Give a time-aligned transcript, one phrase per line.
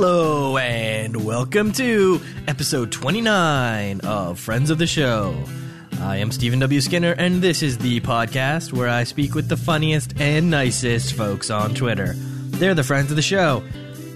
[0.00, 5.36] Hello, and welcome to episode 29 of Friends of the Show.
[6.00, 6.80] I am Steven W.
[6.80, 11.50] Skinner, and this is the podcast where I speak with the funniest and nicest folks
[11.50, 12.12] on Twitter.
[12.14, 13.64] They're the friends of the show.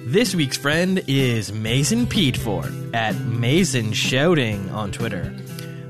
[0.04, 5.34] This week's friend is Mason Piedfort at Mason Shouting on Twitter.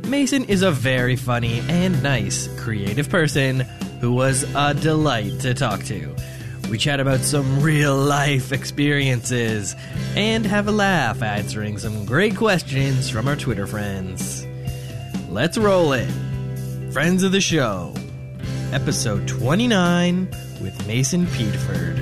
[0.09, 3.61] Mason is a very funny and nice, creative person
[4.01, 6.17] who was a delight to talk to.
[6.73, 9.77] We chat about some real life experiences
[10.17, 14.47] and have a laugh answering some great questions from our Twitter friends.
[15.29, 16.11] Let's roll it.
[16.91, 17.93] Friends of the show,
[18.73, 20.31] episode 29
[20.63, 21.99] with Mason Piedfort.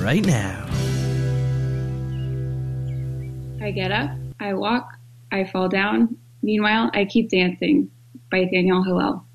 [0.00, 0.64] Right now.
[3.60, 4.96] I get up, I walk,
[5.32, 6.16] I fall down.
[6.40, 7.90] Meanwhile, I keep dancing
[8.30, 9.26] by Daniel Hillel.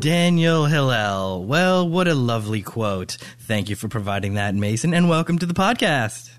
[0.00, 1.44] Daniel Hillel.
[1.44, 3.18] Well, what a lovely quote.
[3.40, 6.30] Thank you for providing that, Mason, and welcome to the podcast.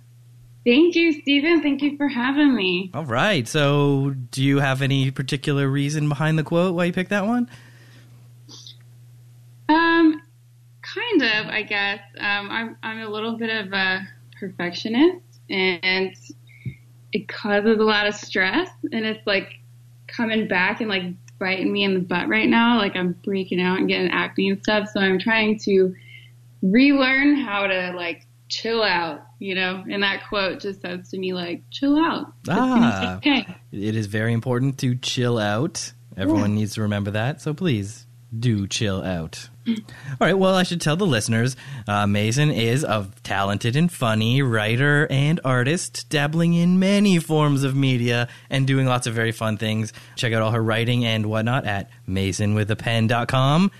[0.65, 1.61] Thank you, Steven.
[1.61, 2.89] Thank you for having me.
[2.95, 3.47] All right.
[3.47, 7.49] So, do you have any particular reason behind the quote why you picked that one?
[9.69, 10.19] Um,
[10.81, 11.99] kind of, I guess.
[12.17, 14.07] Um, I'm I'm a little bit of a
[14.39, 16.15] perfectionist, and
[17.13, 19.59] it causes a lot of stress, and it's like
[20.07, 22.77] coming back and like biting me in the butt right now.
[22.77, 24.87] Like I'm breaking out and getting acne and stuff.
[24.93, 25.93] So I'm trying to
[26.61, 29.83] relearn how to like chill out, you know.
[29.89, 32.27] And that quote just says to me like, chill out.
[32.41, 33.17] It's Ah.
[33.17, 33.45] okay.
[33.71, 35.91] It is very important to chill out.
[36.15, 37.41] Everyone needs to remember that.
[37.41, 38.05] So please
[38.37, 39.49] do chill out.
[39.67, 39.75] All
[40.19, 40.37] right.
[40.37, 41.55] Well, I should tell the listeners
[41.87, 47.75] uh, Mason is a talented and funny writer and artist, dabbling in many forms of
[47.75, 49.93] media and doing lots of very fun things.
[50.15, 53.71] Check out all her writing and whatnot at masonwithapen.com.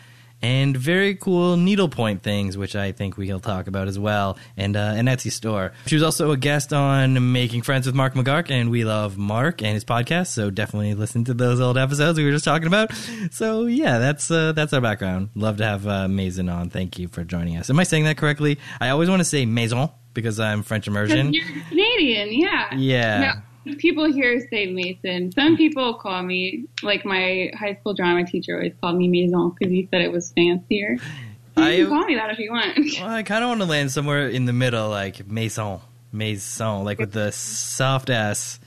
[0.42, 4.94] And very cool needlepoint things, which I think we'll talk about as well, and uh,
[4.96, 5.74] an Etsy store.
[5.86, 9.62] She was also a guest on Making Friends with Mark McGark, and we love Mark
[9.62, 12.92] and his podcast, so definitely listen to those old episodes we were just talking about.
[13.32, 15.30] So yeah, that's uh, that's our background.
[15.36, 16.70] Love to have uh, Maison on.
[16.70, 17.70] Thank you for joining us.
[17.70, 18.58] Am I saying that correctly?
[18.80, 21.34] I always want to say Maison because I'm French immersion.
[21.34, 22.74] You're Canadian, yeah.
[22.74, 23.20] Yeah.
[23.20, 23.42] No,
[23.78, 25.32] people here say Mason.
[25.32, 29.72] Some people call me, like my high school drama teacher always called me Maison because
[29.72, 30.98] he said it was fancier.
[31.58, 32.78] You I- can call me that if you want.
[33.00, 35.80] Well, I kind of want to land somewhere in the middle, like Maison,
[36.12, 38.60] Maison, like with the soft S.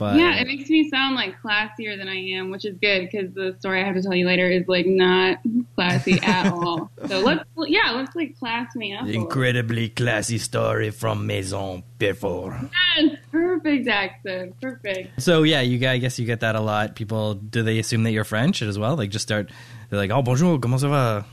[0.00, 3.34] But yeah, it makes me sound like classier than I am, which is good because
[3.34, 5.40] the story I have to tell you later is like not
[5.74, 6.90] classy at all.
[7.06, 9.06] So let's, yeah, let's like class me up.
[9.06, 12.58] incredibly classy story from Maison before.
[12.96, 15.20] Yes, perfect accent, perfect.
[15.20, 16.96] So yeah, you I guess you get that a lot.
[16.96, 18.96] People do they assume that you're French as well?
[18.96, 19.50] Like just start
[19.90, 21.26] they're like, "Oh, bonjour, comment ça va?"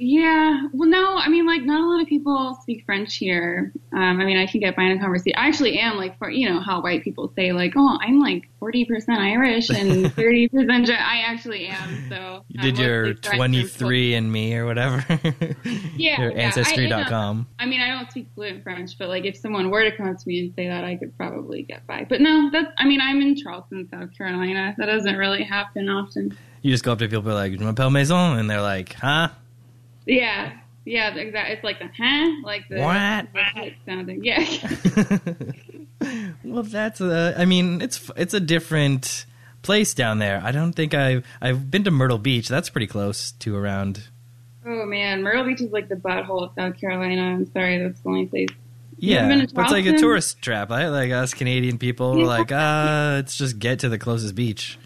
[0.00, 3.72] Yeah, well, no, I mean, like, not a lot of people speak French here.
[3.92, 5.34] Um, I mean, I can get by in a conversation.
[5.36, 8.48] I actually am, like, for you know how white people say, like, oh, I'm like
[8.62, 12.06] 40% Irish and 30% Ja- I actually am.
[12.08, 15.04] So You I'm did your 23 and me or whatever.
[15.96, 17.48] Yeah, your yeah, I- ancestry.com.
[17.58, 20.16] I mean, I don't speak fluent French, but like, if someone were to come up
[20.18, 22.06] to me and say that, I could probably get by.
[22.08, 22.68] But no, that's.
[22.78, 24.74] I mean, I'm in Charleston, South Carolina.
[24.78, 26.38] That doesn't really happen often.
[26.62, 29.30] You just go up to people like, "Je m'appelle Maison," and they're like, "Huh?"
[30.08, 31.54] Yeah, yeah, exactly.
[31.54, 33.72] It's like the huh, like the What?
[33.86, 34.24] sounding.
[34.24, 34.44] Yeah.
[36.44, 37.34] well, that's a.
[37.36, 39.26] I mean, it's it's a different
[39.62, 40.40] place down there.
[40.42, 42.48] I don't think I've I've been to Myrtle Beach.
[42.48, 44.08] That's pretty close to around.
[44.64, 47.22] Oh man, Myrtle Beach is like the butthole of South Carolina.
[47.22, 48.48] I'm sorry, that's the only place.
[48.96, 50.70] Yeah, ever been to but it's like a tourist trap.
[50.70, 52.16] I like us Canadian people.
[52.16, 54.78] We're like, ah, let's just get to the closest beach.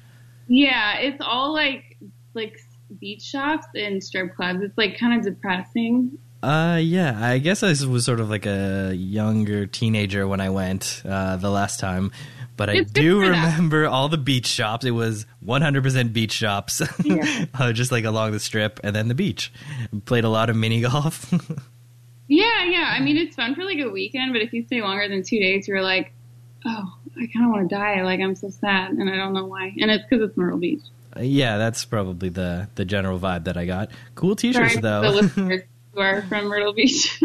[0.49, 1.97] Yeah, it's all like
[2.35, 2.61] like
[2.99, 4.61] beach shops and strip clubs.
[4.63, 6.19] It's like kind of depressing.
[6.43, 11.03] Uh, yeah, I guess I was sort of like a younger teenager when I went
[11.09, 12.11] uh, the last time,
[12.57, 14.85] but I It's good do remember all the beach shops.
[14.85, 17.45] It was 100% beach shops, Yeah.
[17.55, 19.53] uh, just like along the strip, and then the beach.
[20.05, 21.33] Played a lot of mini golf.
[22.29, 22.89] Yeah, yeah.
[22.97, 25.39] I mean, it's fun for like a weekend, but if you stay longer than two
[25.39, 26.15] days, you're like,
[26.65, 28.03] oh, I kind of want to die.
[28.03, 29.75] Like I'm so sad, and I don't know why.
[29.79, 30.81] And it's because it's Myrtle Beach.
[31.21, 33.91] Yeah, that's probably the the general vibe that I got.
[34.15, 35.03] Cool T-shirts Sorry, though.
[35.03, 35.63] the listeners
[35.95, 37.21] who are from Myrtle Beach.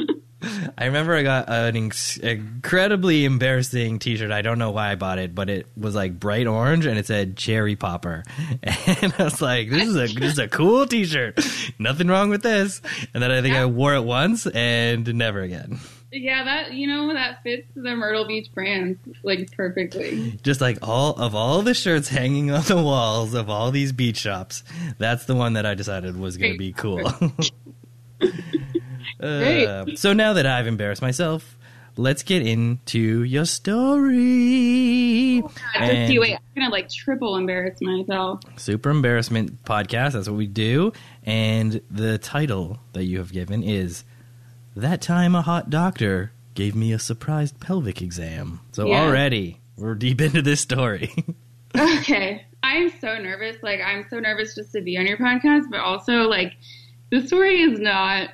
[0.78, 4.30] I remember I got an inc- incredibly embarrassing T-shirt.
[4.31, 7.07] I don't know why I bought it, but it was like bright orange and it
[7.07, 8.24] said "Cherry Popper,"
[8.63, 11.40] and I was like, "This is a this is a cool T-shirt.
[11.80, 12.81] Nothing wrong with this."
[13.13, 15.80] And then I think I wore it once and never again.
[16.12, 20.39] Yeah, that you know that fits the Myrtle Beach brand like perfectly.
[20.42, 24.18] Just like all of all the shirts hanging on the walls of all these beach
[24.18, 24.63] shops,
[24.98, 27.12] that's the one that I decided was going to be cool.
[29.19, 31.57] Uh, so now that I've embarrassed myself,
[31.95, 35.42] let's get into your story.
[35.42, 35.50] Oh,
[36.07, 38.42] see, wait, I'm gonna like triple embarrass myself.
[38.57, 40.12] Super embarrassment podcast.
[40.12, 40.94] That's what we do.
[41.24, 44.04] And the title that you have given is
[44.77, 49.03] "That Time a Hot Doctor Gave Me a Surprised Pelvic Exam." So Yeah.
[49.03, 51.12] already we're deep into this story.
[51.75, 53.57] Okay, I'm so nervous.
[53.62, 56.53] Like I'm so nervous just to be on your podcast, but also like
[57.12, 58.29] the story is not.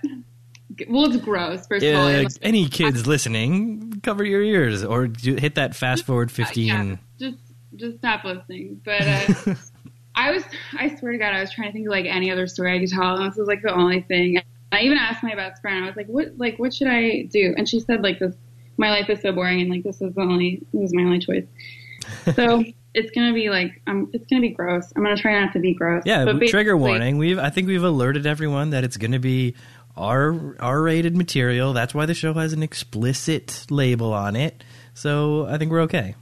[0.87, 1.67] Well, it's gross.
[1.67, 6.05] First of all, Uh, and, any kids listening, cover your ears or hit that fast
[6.05, 6.67] forward fifteen.
[6.67, 7.37] yeah, just
[7.75, 8.79] just stop listening.
[8.85, 9.55] But uh,
[10.15, 10.43] I was,
[10.77, 12.79] I swear to God, I was trying to think of like any other story I
[12.79, 14.41] could tell, and this was like the only thing.
[14.73, 15.83] I even asked my best friend.
[15.83, 18.35] I was like, "What, like, what should I do?" And she said, "Like this,
[18.77, 21.19] my life is so boring, and like this is the only, this was my only
[21.19, 21.45] choice."
[22.35, 24.91] So it's gonna be like, um, it's gonna be gross.
[24.95, 26.03] I'm gonna try not to be gross.
[26.05, 27.17] Yeah, But trigger warning.
[27.17, 29.55] We've I think we've alerted everyone that it's going to be
[29.95, 31.71] R R rated material.
[31.73, 34.63] That's why the show has an explicit label on it.
[34.93, 36.15] So I think we're okay.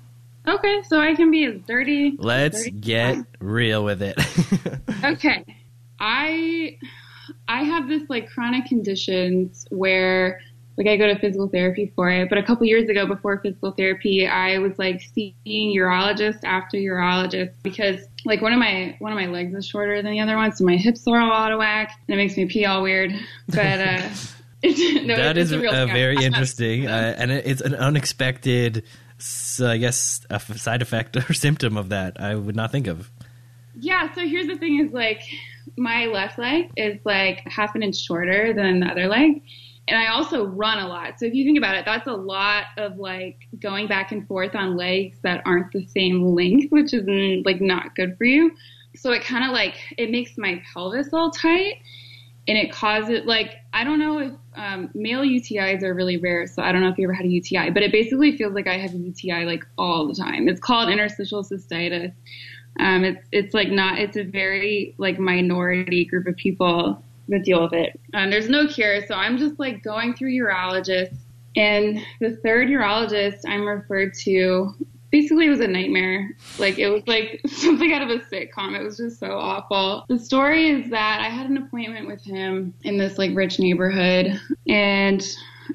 [0.47, 2.15] Okay, so I can be as dirty.
[2.17, 4.15] Let's dirty- get real with it.
[5.03, 5.43] Okay.
[5.99, 6.77] I
[7.51, 10.39] I have this like chronic conditions where
[10.77, 13.71] like I go to physical therapy for it, but a couple years ago before physical
[13.71, 15.35] therapy, I was like seeing
[15.77, 20.11] urologist after urologist because like one of my one of my legs is shorter than
[20.13, 22.45] the other one, so my hips are all out of whack and it makes me
[22.45, 23.11] pee all weird.
[23.47, 24.09] But uh
[24.63, 28.83] no, that is a real uh, very interesting, uh, and it- it's an unexpected,
[29.61, 32.21] I guess, a f- side effect or symptom of that.
[32.21, 33.11] I would not think of.
[33.79, 35.21] Yeah, so here's the thing is like
[35.77, 39.43] my left leg is like half an inch shorter than the other leg.
[39.87, 41.19] And I also run a lot.
[41.19, 44.55] So if you think about it, that's a lot of like going back and forth
[44.55, 47.05] on legs that aren't the same length, which is
[47.45, 48.51] like not good for you.
[48.95, 51.81] So it kind of like it makes my pelvis all tight
[52.47, 56.61] and it causes like I don't know if um, male UTIs are really rare, so
[56.61, 58.77] I don't know if you ever had a UTI, but it basically feels like I
[58.77, 60.49] have a UTI like all the time.
[60.49, 62.13] It's called interstitial cystitis.
[62.79, 67.63] Um, it's it's like not it's a very like minority group of people that deal
[67.63, 67.99] with it.
[68.13, 71.17] And there's no cure, so I'm just like going through urologists,
[71.55, 74.73] and the third urologist I'm referred to.
[75.11, 76.31] Basically, it was a nightmare.
[76.57, 78.79] Like it was like something out of a sitcom.
[78.79, 80.05] It was just so awful.
[80.07, 84.39] The story is that I had an appointment with him in this like rich neighborhood,
[84.67, 85.21] and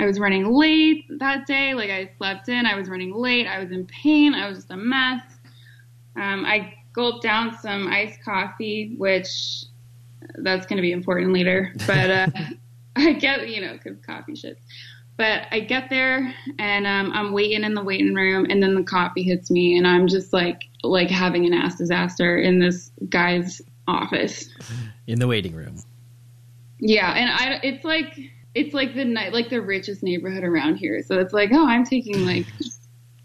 [0.00, 1.74] I was running late that day.
[1.74, 2.64] Like I slept in.
[2.64, 3.46] I was running late.
[3.46, 4.34] I was in pain.
[4.34, 5.22] I was just a mess.
[6.16, 9.66] Um, I gulped down some iced coffee, which
[10.38, 11.72] that's going to be important later.
[11.86, 12.26] But uh,
[12.96, 14.56] I get, you know, because coffee shits.
[15.18, 18.82] But I get there and um, I'm waiting in the waiting room, and then the
[18.82, 23.62] coffee hits me, and I'm just like, like having an ass disaster in this guy's
[23.88, 24.50] office.
[25.06, 25.76] In the waiting room.
[26.80, 28.18] Yeah, and I, it's like,
[28.54, 31.02] it's like the night, like the richest neighborhood around here.
[31.02, 32.46] So it's like, oh, I'm taking like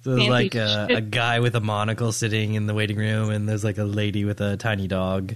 [0.03, 3.47] So Fancy like a, a guy with a monocle sitting in the waiting room, and
[3.47, 5.35] there's like a lady with a tiny dog.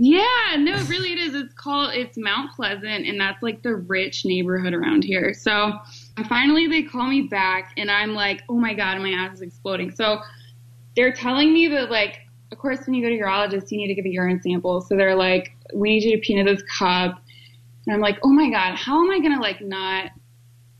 [0.00, 1.34] Yeah, no, really it is.
[1.34, 5.34] It's called it's Mount Pleasant and that's like the rich neighborhood around here.
[5.34, 5.72] So
[6.28, 9.90] finally they call me back and I'm like, oh my god, my ass is exploding.
[9.90, 10.20] So
[10.94, 12.20] they're telling me that like
[12.52, 14.82] of course when you go to urologist you need to give a urine sample.
[14.82, 17.20] So they're like, we need you to pee into this cup.
[17.86, 20.12] And I'm like, oh my god, how am I gonna like not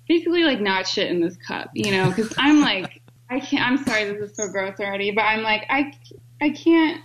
[0.06, 2.08] basically like not shit in this cup, you know?
[2.08, 2.97] Because I'm like,
[3.30, 3.62] I can't.
[3.62, 5.92] I'm sorry, this is so gross already, but I'm like, I
[6.40, 7.02] I can't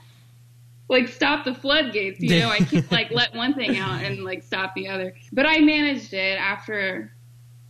[0.90, 2.50] like stop the floodgates, you know.
[2.50, 5.14] I can't like let one thing out and like stop the other.
[5.32, 7.12] But I managed it after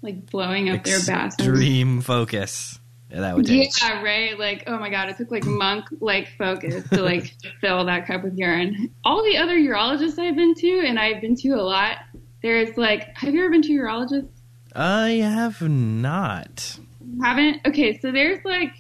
[0.02, 1.50] like blowing up their bathroom.
[1.50, 2.80] Extreme focus.
[3.10, 3.70] Yeah, that would take.
[3.80, 4.38] Yeah, right.
[4.38, 8.24] Like, oh my god, it took like monk like focus to like fill that cup
[8.24, 8.94] with urine.
[9.06, 11.98] All the other urologists I've been to, and I've been to a lot.
[12.42, 14.28] There's like, have you ever been to a urologist?
[14.76, 16.80] I have not.
[17.22, 17.62] Haven't?
[17.68, 18.72] Okay, so there's like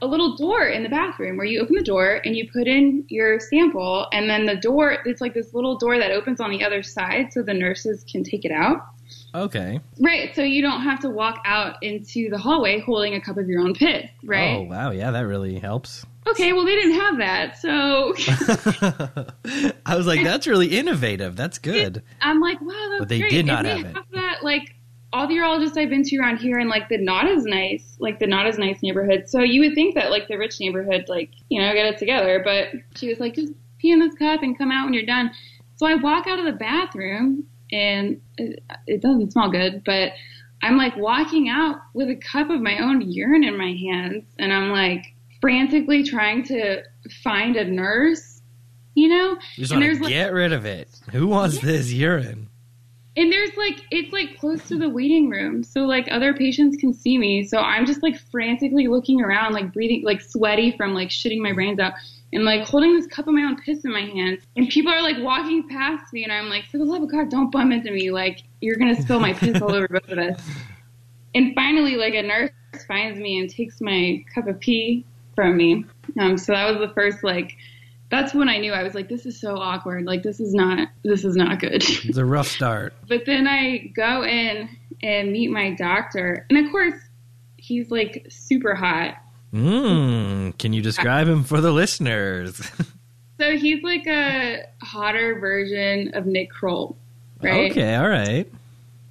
[0.00, 3.04] a little door in the bathroom where you open the door and you put in
[3.08, 6.64] your sample, and then the door, it's like this little door that opens on the
[6.64, 8.86] other side so the nurses can take it out.
[9.34, 9.80] Okay.
[10.00, 13.48] Right, so you don't have to walk out into the hallway holding a cup of
[13.48, 14.56] your own piss, right?
[14.56, 16.04] Oh wow, yeah, that really helps.
[16.26, 18.14] Okay, well, they didn't have that, so
[19.86, 21.36] I was like, that's really innovative.
[21.36, 22.02] That's good.
[22.20, 23.30] I'm like, wow, that's But they great.
[23.30, 23.96] did not they have it.
[24.12, 24.74] that like
[25.12, 28.18] all the urologists I've been to around here and like the not as nice, like
[28.18, 29.24] the not as nice neighborhood.
[29.28, 32.42] So you would think that like the rich neighborhood, like, you know, get it together.
[32.44, 35.30] But she was like, just pee in this cup and come out when you're done.
[35.76, 40.12] So I walk out of the bathroom and it, it doesn't smell good, but
[40.62, 44.52] I'm like walking out with a cup of my own urine in my hands and
[44.52, 46.82] I'm like frantically trying to
[47.22, 48.42] find a nurse,
[48.94, 49.38] you know?
[49.54, 50.88] You just and there's get rid of it.
[51.12, 52.48] Who wants this urine?
[53.18, 56.94] And there's like it's like close to the waiting room so like other patients can
[56.94, 57.44] see me.
[57.44, 61.52] So i'm just like frantically looking around like breathing like sweaty from like shitting my
[61.52, 61.94] brains out
[62.32, 65.02] and like holding this cup of my own piss in my hands and people are
[65.02, 67.90] like walking past me and i'm like for the love of god don't bump into
[67.90, 68.10] me.
[68.10, 70.40] Like you're gonna spill my piss all over both of us.
[71.34, 72.50] And finally like a nurse
[72.88, 75.04] finds me and takes my cup of pee
[75.36, 75.84] from me.
[76.18, 77.54] Um, so that was the first like
[78.10, 80.04] that's when I knew I was like, this is so awkward.
[80.04, 81.82] Like, this is not, this is not good.
[82.04, 82.94] It's a rough start.
[83.06, 84.68] But then I go in
[85.02, 86.46] and meet my doctor.
[86.48, 86.94] And of course,
[87.56, 89.16] he's like super hot.
[89.52, 92.60] Mm, can you describe him for the listeners?
[93.40, 96.96] So he's like a hotter version of Nick Kroll,
[97.40, 97.70] right?
[97.70, 98.50] Okay, all right.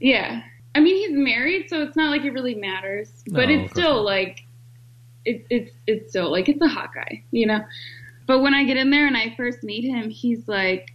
[0.01, 0.41] Yeah.
[0.75, 3.09] I mean, he's married, so it's not like it really matters.
[3.31, 4.43] But No, it's still like,
[5.23, 7.61] it, it's it's still like it's a hot guy, you know.
[8.27, 10.93] But when I get in there and I first meet him, he's like,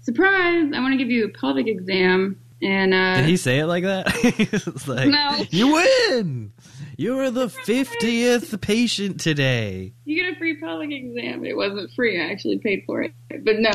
[0.00, 0.72] "Surprise!
[0.74, 3.84] I want to give you a pelvic exam." And uh, Did he say it like
[3.84, 4.06] that?
[4.22, 5.44] it's like, No.
[5.50, 6.52] You win!
[6.96, 9.94] You are the 50th patient today.
[10.04, 11.44] you get a free pelvic exam.
[11.46, 12.20] It wasn't free.
[12.20, 13.14] I actually paid for it.
[13.30, 13.70] But no,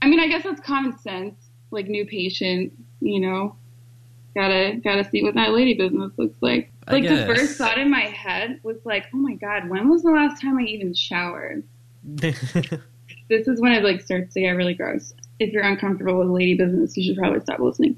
[0.00, 1.34] I mean, I guess that's common sense.
[1.70, 3.56] Like new patient, you know,
[4.34, 6.72] gotta gotta see what that lady business looks like.
[6.88, 10.10] Like the first thought in my head was like, oh my god, when was the
[10.10, 11.62] last time I even showered?
[13.28, 15.12] This is when it like starts to get really gross.
[15.38, 17.96] If you're uncomfortable with lady business, you should probably stop listening.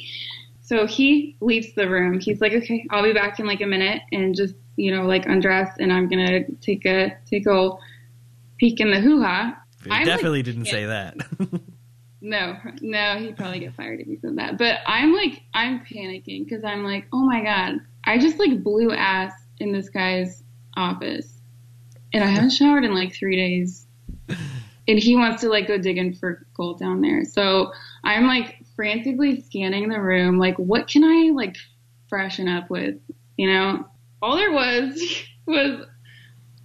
[0.60, 2.20] So he leaves the room.
[2.20, 5.24] He's like, okay, I'll be back in like a minute and just, you know, like
[5.24, 7.70] undress and I'm gonna take a take a
[8.58, 9.58] peek in the hoo ha.
[9.84, 11.16] I'm, like, definitely didn't say that.
[12.24, 14.56] No, no, he'd probably get fired if he said that.
[14.56, 18.92] But I'm like, I'm panicking because I'm like, oh my god, I just like blew
[18.92, 20.44] ass in this guy's
[20.76, 21.40] office,
[22.12, 23.88] and I haven't showered in like three days,
[24.92, 27.24] and he wants to like go digging for gold down there.
[27.24, 27.72] So
[28.04, 31.56] I'm like frantically scanning the room, like, what can I like
[32.10, 32.96] freshen up with?
[33.38, 33.86] You know,
[34.20, 35.02] all there was
[35.46, 35.86] was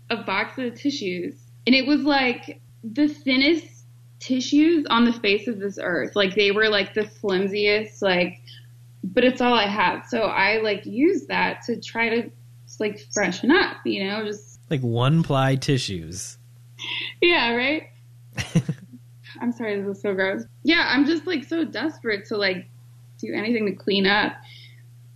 [0.10, 3.86] a box of tissues, and it was like the thinnest
[4.20, 6.14] tissues on the face of this earth.
[6.14, 8.42] Like they were like the flimsiest, like,
[9.06, 10.06] but it's all I have.
[10.10, 12.30] So I like use that to try to
[12.66, 16.38] just, like freshen up, you know, just like one ply tissues.
[17.22, 17.84] yeah, right.
[19.42, 20.44] I'm sorry, this is so gross.
[20.64, 22.68] Yeah, I'm just like so desperate to like
[23.18, 24.34] do anything to clean up,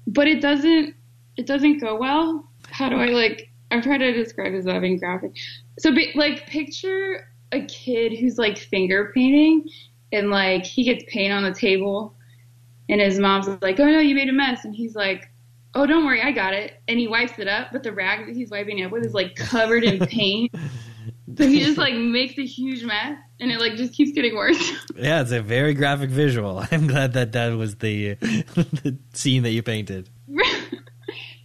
[0.08, 0.96] but it doesn't.
[1.38, 2.48] It doesn't go well.
[2.70, 3.50] How do I like?
[3.72, 5.32] I'm trying to describe this being graphic.
[5.80, 9.70] So, be, like, picture a kid who's like finger painting,
[10.12, 12.13] and like he gets paint on the table,
[12.90, 15.28] and his mom's like, "Oh no, you made a mess," and he's like.
[15.74, 16.82] Oh, don't worry, I got it.
[16.90, 19.13] And he wipes it up, but the rag that he's wiping it up with is
[19.13, 20.54] like covered in paint.
[21.38, 24.71] So he just like makes a huge mess, and it like just keeps getting worse.
[24.95, 26.63] Yeah, it's a very graphic visual.
[26.71, 30.09] I'm glad that that was the, the scene that you painted.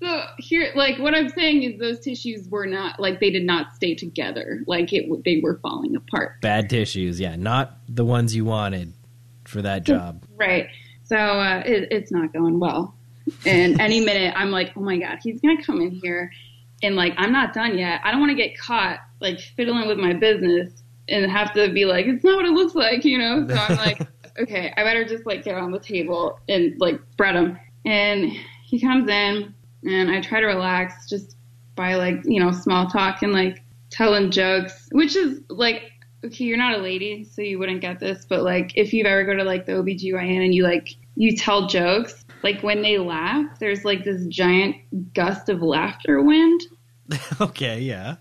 [0.03, 3.75] so here, like what I'm saying is those tissues were not like they did not
[3.75, 4.63] stay together.
[4.67, 6.41] Like it, they were falling apart.
[6.43, 8.93] Bad tissues, yeah, not the ones you wanted
[9.45, 10.25] for that job.
[10.37, 10.69] Right.
[11.05, 12.95] So uh, it, it's not going well.
[13.45, 16.33] And any minute, I'm like, oh my god, he's gonna come in here,
[16.83, 18.01] and like I'm not done yet.
[18.05, 21.85] I don't want to get caught like fiddling with my business and have to be
[21.85, 23.47] like, it's not what it looks like, you know.
[23.49, 24.01] So I'm like,
[24.39, 27.59] okay, I better just like get on the table and like bread him.
[27.85, 28.33] And
[28.65, 29.55] he comes in,
[29.85, 31.37] and I try to relax just
[31.77, 35.93] by like you know small talk and like telling jokes, which is like
[36.25, 39.25] okay, you're not a lady, so you wouldn't get this, but like if you've ever
[39.25, 43.59] go to like the OBGYN and you like you tell jokes, like when they laugh,
[43.61, 44.77] there's like this giant
[45.15, 46.63] gust of laughter wind
[47.41, 48.17] okay, yeah.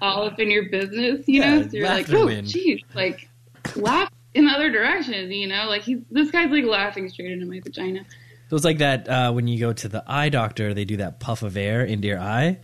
[0.00, 1.62] All up in your business, you Yeah, know?
[1.68, 3.28] So you're like, oh, jeez, like
[3.76, 5.66] laugh in other directions, you know?
[5.68, 8.04] Like he's this guy's like laughing straight into my vagina.
[8.50, 11.20] So it's like that uh, when you go to the eye doctor, they do that
[11.20, 12.58] puff of air into your eye.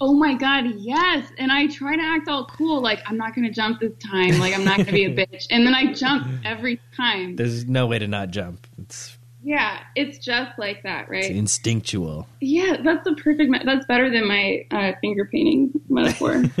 [0.00, 1.26] Oh my god, yes.
[1.38, 4.54] And I try to act all cool, like I'm not gonna jump this time, like
[4.54, 5.46] I'm not gonna be a bitch.
[5.50, 7.36] And then I jump every time.
[7.36, 8.66] There's no way to not jump.
[8.78, 9.15] It's,
[9.46, 11.30] Yeah, it's just like that, it's right?
[11.30, 12.26] instinctual.
[12.40, 13.54] Yeah, that's the perfect.
[13.64, 16.42] That's better than my uh, finger painting metaphor.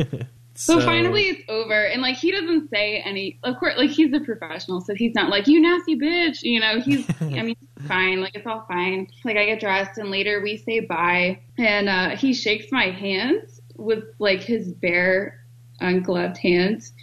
[0.58, 4.20] So, finally it's over and like he doesn't say any of course like he's a
[4.20, 8.34] professional so he's not like you nasty bitch you know he's I mean fine like
[8.34, 12.32] it's all fine like I get dressed and later we say bye and uh he
[12.32, 15.44] shakes my hands with like his bare
[15.82, 16.94] ungloved hands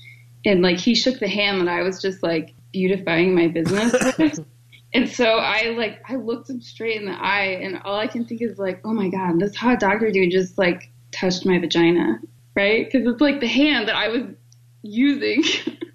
[0.45, 4.39] and like he shook the hand that I was just like beautifying my business.
[4.93, 8.25] And so I like I looked him straight in the eye and all I can
[8.25, 12.19] think is like, "Oh my god, this hot doctor dude just like touched my vagina."
[12.55, 12.89] right?
[12.89, 14.23] Because it's like the hand that I was
[14.81, 15.43] using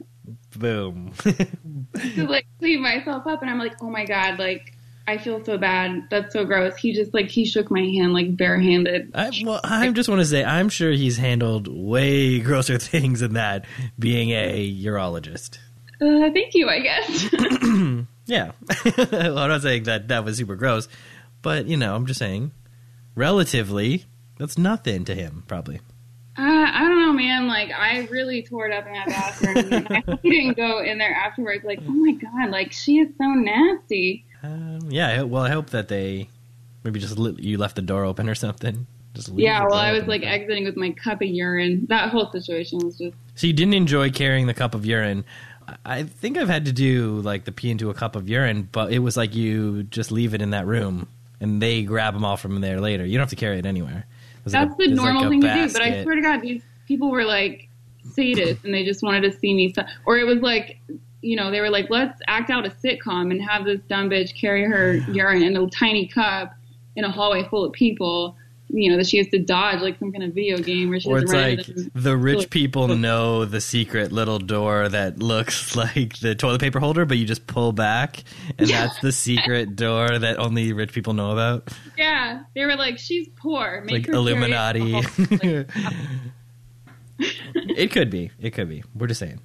[0.56, 1.12] Boom.
[1.22, 4.74] to like clean myself up, and I'm like, oh my god, like
[5.06, 6.08] I feel so bad.
[6.10, 6.76] That's so gross.
[6.76, 9.12] He just like he shook my hand like barehanded.
[9.14, 13.34] I, well, I just want to say, I'm sure he's handled way grosser things than
[13.34, 13.66] that,
[13.98, 15.58] being a urologist.
[16.00, 17.28] Uh, thank you, I guess.
[18.28, 18.52] Yeah,
[18.96, 20.86] well, I'm not saying that that was super gross,
[21.42, 22.52] but you know, I'm just saying,
[23.14, 24.04] relatively,
[24.38, 25.76] that's nothing to him, probably.
[26.36, 26.42] uh,
[26.72, 27.48] I don't know, man.
[27.48, 29.56] Like I really tore it up in that bathroom.
[29.72, 31.64] and I hope he didn't go in there afterwards.
[31.64, 34.24] Like, oh my god, like she is so nasty.
[34.42, 36.28] Um, yeah, well, I hope that they
[36.84, 38.86] maybe just li- you left the door open or something.
[39.14, 41.86] Just Yeah, well, I was like exiting with my cup of urine.
[41.88, 45.24] That whole situation was just So you didn't enjoy carrying the cup of urine.
[45.84, 48.92] I- think I've had to do like the pee into a cup of urine, but
[48.92, 51.08] it was like you just leave it in that room
[51.40, 53.04] and they grab them all from there later.
[53.04, 54.06] You don't have to carry it anywhere.
[54.44, 55.72] There's like That's a- the like normal a thing to do.
[55.72, 57.68] But I swear to God, these people were like
[58.06, 59.74] sadists and they just wanted to see me.
[60.06, 60.78] Or it was like,
[61.20, 64.34] you know, they were like, let's act out a sitcom and have this dumb bitch
[64.40, 66.54] carry her urine in a tiny cup
[66.96, 68.36] in a hallway full of people.
[68.70, 71.08] You know that she has to dodge like some kind of video game where she
[71.08, 71.60] Or it's like
[71.94, 77.06] the rich people know the secret little door that looks like the toilet paper holder,
[77.06, 78.22] but you just pull back,
[78.58, 78.86] and Yeah.
[78.86, 81.68] that's the secret door that only rich people know about.
[81.96, 84.92] yeah, they were like, she's poor, make like her Illuminati.
[84.92, 85.08] Like,
[87.18, 88.30] it could be.
[88.38, 88.84] It could be.
[88.94, 89.40] We're just saying.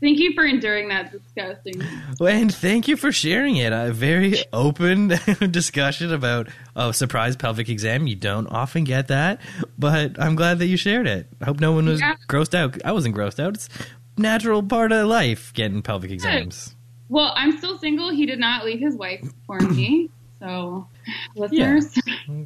[0.00, 1.82] Thank you for enduring that disgusting.
[2.20, 3.72] Well, and thank you for sharing it.
[3.72, 5.08] A very open
[5.50, 8.06] discussion about a surprise pelvic exam.
[8.06, 9.40] You don't often get that,
[9.76, 11.26] but I'm glad that you shared it.
[11.40, 12.14] I hope no one was Yeah.
[12.28, 12.80] grossed out.
[12.84, 13.54] I wasn't grossed out.
[13.54, 13.68] It's
[14.16, 16.74] natural part of life getting pelvic exams.
[17.08, 18.10] Well, I'm still single.
[18.10, 20.10] He did not leave his wife for me.
[20.38, 20.86] So,
[21.34, 21.92] listeners,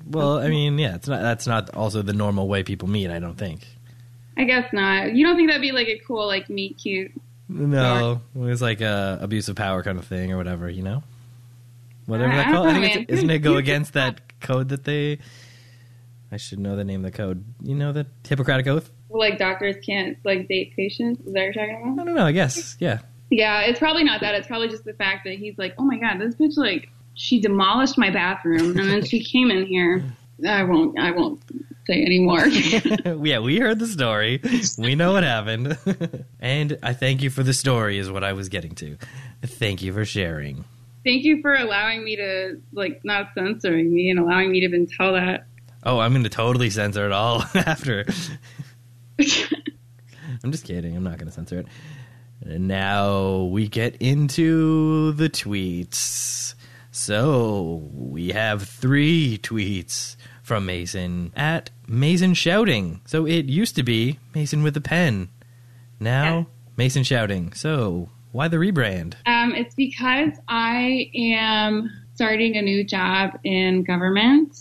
[0.07, 1.21] Well, I mean, yeah, it's not.
[1.21, 3.11] That's not also the normal way people meet.
[3.11, 3.67] I don't think.
[4.39, 5.13] I guess not.
[5.15, 7.13] You don't think that'd be like a cool, like, meet cute?
[7.53, 10.69] No, it was like a abuse of power kind of thing or whatever.
[10.69, 11.03] You know,
[12.07, 12.69] whatever that called.
[12.69, 15.19] I think it's, isn't it go against that code that they?
[16.31, 17.45] I should know the name of the code.
[17.63, 18.91] You know the Hippocratic Oath.
[19.11, 21.21] Like, doctors can't, like, date patients?
[21.27, 22.07] Is that what you're talking I about?
[22.07, 22.25] don't know.
[22.25, 22.79] I guess.
[22.81, 23.01] Yeah.
[23.29, 24.35] Yeah, it's probably not that.
[24.35, 27.39] It's probably just the fact that he's like, oh my god, this bitch, like, she
[27.41, 30.03] demolished my bathroom and then she came in here.
[30.47, 31.43] I won't, I won't
[31.87, 32.47] say anymore.
[32.47, 34.41] yeah, we heard the story.
[34.79, 35.79] We know what happened.
[36.41, 38.97] and I thank you for the story, is what I was getting to.
[39.43, 40.65] Thank you for sharing.
[41.05, 44.87] Thank you for allowing me to, like, not censoring me and allowing me to even
[44.87, 45.47] tell that.
[45.83, 48.05] Oh, I'm going to totally censor it all after.
[50.45, 50.97] I'm just kidding.
[50.97, 51.67] I'm not going to censor it.
[52.45, 56.55] And now we get into the tweets.
[56.93, 63.01] So we have three tweets from Mason at Mason shouting.
[63.07, 65.29] So it used to be Mason with a pen.
[66.01, 66.45] Now Yeah.
[66.77, 67.53] Mason shouting.
[67.53, 69.15] So why the rebrand?
[69.27, 74.57] Um, it's because I am starting a new job in government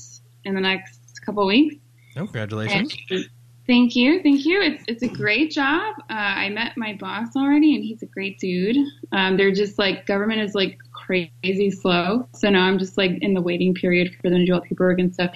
[0.45, 1.75] in the next couple weeks.
[2.17, 2.95] Oh, congratulations.
[3.09, 3.25] And
[3.67, 4.61] thank you, thank you.
[4.61, 5.95] It's it's a great job.
[6.09, 8.75] Uh, I met my boss already, and he's a great dude.
[9.13, 10.77] Um, they're just like government is like
[11.11, 14.53] crazy slow, so now I'm just like in the waiting period for them to do
[14.53, 15.31] all the paperwork and stuff.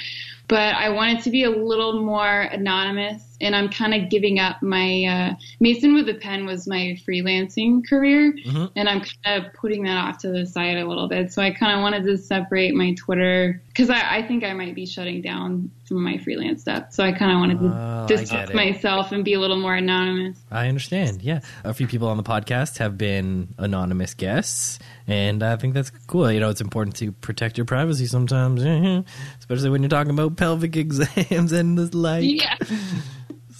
[0.47, 4.61] But I wanted to be a little more anonymous, and I'm kind of giving up
[4.61, 8.71] my uh, Mason with a pen was my freelancing career, Mhm.
[8.75, 11.33] and I'm kind of putting that off to the side a little bit.
[11.33, 14.75] So I kind of wanted to separate my Twitter because I, I think I might
[14.75, 16.85] be shutting down some of my freelance stuff.
[16.91, 20.37] So I kind of wanted to Oh, distance myself and be a little more anonymous.
[20.49, 21.21] I understand.
[21.21, 25.91] Yeah, a few people on the podcast have been anonymous guests, and I think that's
[26.07, 26.31] cool.
[26.31, 28.63] You know, it's important to protect your privacy sometimes,
[29.39, 32.23] especially when you're talking about pelvic exams and the like.
[32.23, 32.55] Yeah,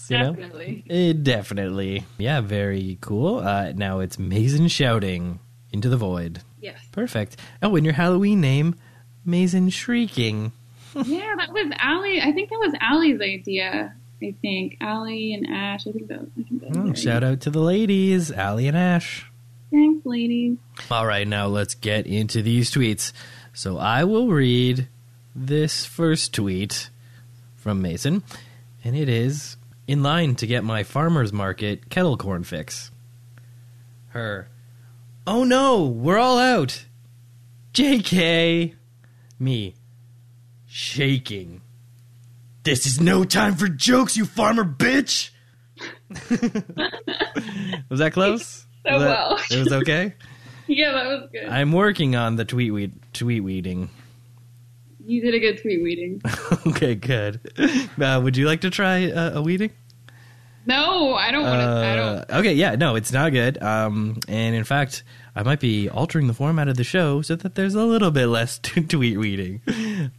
[0.09, 0.83] you know, definitely.
[0.89, 2.05] Eh, definitely.
[2.17, 3.39] Yeah, very cool.
[3.39, 5.39] Uh, now it's Mason shouting
[5.71, 6.41] into the void.
[6.61, 6.79] Yes.
[6.91, 7.37] Perfect.
[7.61, 8.75] Oh, and your Halloween name,
[9.25, 10.51] Mason shrieking.
[11.05, 12.21] Yeah, that was Allie.
[12.21, 13.93] I think that was Allie's idea.
[14.23, 15.85] I think Allie and Ash.
[15.85, 16.19] I think that.
[16.21, 19.25] I think that Oh, shout out to the ladies, Allie and Ash.
[19.71, 20.57] Thanks, ladies.
[20.89, 23.11] All right, now let's get into these tweets.
[23.51, 24.87] So I will read
[25.35, 26.89] this first tweet
[27.57, 28.23] from Mason,
[28.85, 32.91] and it is in line to get my farmer's market kettle corn fix.
[34.09, 34.47] Her,
[35.27, 36.85] oh no, we're all out.
[37.73, 38.73] JK.
[39.39, 39.75] Me,
[40.65, 41.61] shaking.
[42.63, 45.29] This is no time for jokes, you farmer bitch!
[47.89, 48.65] was that close?
[48.85, 49.39] So Was that- well.
[49.51, 50.13] It was okay?
[50.67, 51.45] Yeah, that was good.
[51.47, 53.91] I'm working on the tweet weed, tweet weeding.
[55.05, 56.21] You did a good tweet weeding.
[56.67, 57.39] okay, good.
[58.01, 59.71] Uh, would you like to try uh, a weeding?
[60.67, 61.67] No, I don't want to.
[61.67, 62.17] I don't.
[62.31, 63.61] Uh, okay, yeah, no, it's not good.
[63.61, 65.03] Um, and in fact,
[65.35, 68.25] I might be altering the format of the show so that there's a little bit
[68.27, 69.61] less t- tweet weeding.
[69.67, 70.11] Good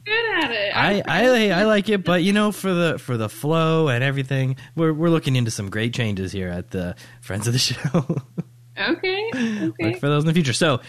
[0.44, 0.76] at it.
[0.76, 4.54] I, I I like it, but you know, for the for the flow and everything,
[4.76, 8.22] we're we're looking into some great changes here at the Friends of the Show.
[8.78, 9.30] Okay.
[9.34, 9.94] Look Okay.
[9.98, 10.52] for those in the future.
[10.52, 10.80] So,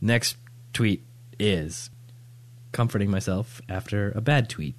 [0.00, 0.36] next
[0.72, 1.04] tweet
[1.38, 1.90] is
[2.72, 4.74] comforting myself after a bad tweet.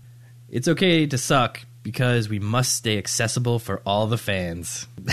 [0.49, 4.87] It's okay to suck because we must stay accessible for all the fans.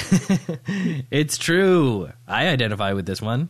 [1.10, 2.10] it's true.
[2.26, 3.48] I identify with this one.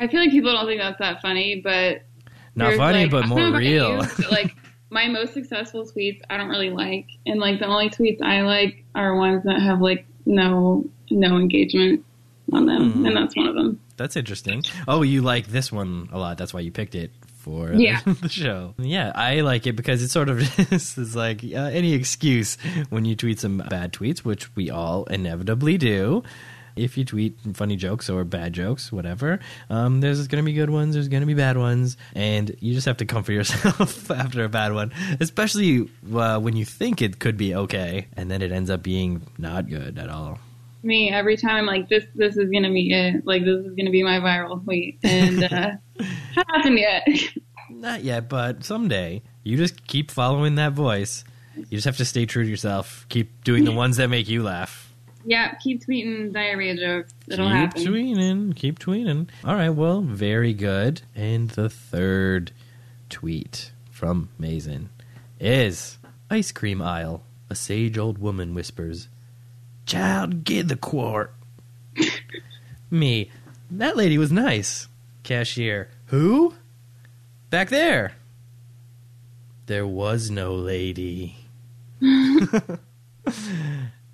[0.00, 2.02] I feel like people don't think that's that funny, but
[2.54, 3.90] Not funny, like- but I don't know more real.
[4.02, 4.54] you, but, like
[4.90, 8.84] my most successful tweets, I don't really like, and like the only tweets I like
[8.94, 12.04] are ones that have like no no engagement
[12.52, 13.06] on them, Hmm.
[13.06, 13.80] and that's one of them.
[13.96, 14.62] That's interesting.
[14.88, 16.36] Oh, you like this one a lot.
[16.38, 17.10] That's why you picked it
[17.44, 18.00] for Yeah.
[18.06, 18.74] the show.
[18.78, 20.40] Yeah, I like it because it sort of
[20.72, 22.56] is, is like uh, any excuse
[22.88, 26.22] when you tweet some bad tweets, which we all inevitably do.
[26.76, 29.38] If you tweet funny jokes or bad jokes, whatever,
[29.70, 32.74] um, there's going to be good ones, there's going to be bad ones, and you
[32.74, 37.20] just have to comfort yourself after a bad one, especially uh, when you think it
[37.20, 40.40] could be okay, and then it ends up being not good at all.
[40.84, 43.90] Me every time I'm like this this is gonna be it, like this is gonna
[43.90, 45.48] be my viral tweet, and uh,
[45.98, 47.08] hasn't happened yet.
[47.70, 49.22] Not yet, but someday.
[49.42, 51.24] You just keep following that voice.
[51.56, 53.06] You just have to stay true to yourself.
[53.08, 54.92] Keep doing the ones that make you laugh.
[55.24, 57.12] yeah, keep tweeting diarrhea jokes.
[57.28, 57.82] It'll keep happen.
[57.82, 58.56] Keep tweeting.
[58.56, 59.28] Keep tweeting.
[59.44, 61.02] All right, well, very good.
[61.14, 62.52] And the third
[63.08, 64.90] tweet from Mason
[65.40, 65.98] is
[66.30, 67.22] Ice cream aisle.
[67.50, 69.08] A sage old woman whispers,
[69.86, 71.34] Child, get the quart.
[72.90, 73.30] Me.
[73.70, 74.88] That lady was nice.
[75.22, 75.88] Cashier.
[76.06, 76.54] Who?
[77.50, 78.12] Back there.
[79.66, 81.36] There was no lady.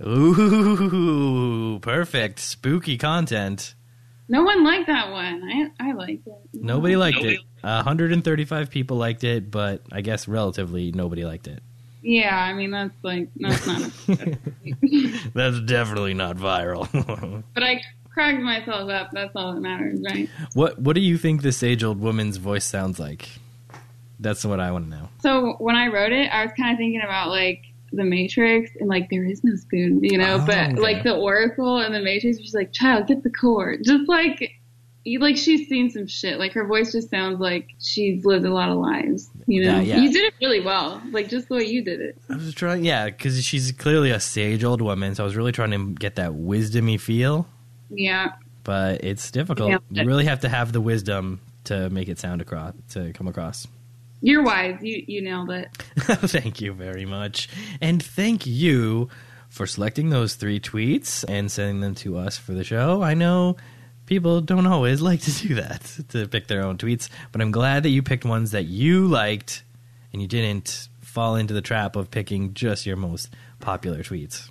[0.06, 2.38] Ooh, perfect.
[2.38, 3.74] Spooky content.
[4.28, 5.42] No one liked that one.
[5.44, 6.35] I I liked it.
[6.54, 7.40] Nobody liked it.
[7.62, 11.62] 135 people liked it, but I guess relatively nobody liked it.
[12.02, 13.90] Yeah, I mean that's like that's not.
[15.34, 17.42] That's definitely not viral.
[17.54, 19.10] but I cracked myself up.
[19.12, 20.28] That's all that matters, right?
[20.54, 23.28] what What do you think this age old woman's voice sounds like?
[24.18, 25.08] That's what I want to know.
[25.22, 28.88] So when I wrote it, I was kind of thinking about like the Matrix and
[28.88, 30.38] like there is no spoon, you know.
[30.40, 30.80] Oh, but okay.
[30.80, 34.52] like the Oracle and the Matrix, she's like, "Child, get the cord." Just like.
[35.18, 36.38] Like she's seen some shit.
[36.38, 39.30] Like her voice just sounds like she's lived a lot of lives.
[39.46, 39.96] You know, Yeah, yeah.
[40.02, 41.00] you did it really well.
[41.10, 42.18] Like just the way you did it.
[42.28, 45.52] I was trying, yeah, because she's clearly a sage old woman, so I was really
[45.52, 47.46] trying to get that wisdomy feel,
[47.88, 48.32] Yeah,
[48.62, 49.70] but it's difficult.
[49.70, 49.78] Yeah.
[49.90, 53.66] You really have to have the wisdom to make it sound across, to come across.
[54.20, 54.78] you're wise.
[54.82, 55.68] You you nailed it.
[55.98, 57.48] thank you very much.
[57.80, 59.08] And thank you
[59.48, 63.02] for selecting those three tweets and sending them to us for the show.
[63.02, 63.56] I know
[64.10, 67.84] people don't always like to do that, to pick their own tweets, but I'm glad
[67.84, 69.62] that you picked ones that you liked
[70.12, 74.50] and you didn't fall into the trap of picking just your most popular tweets.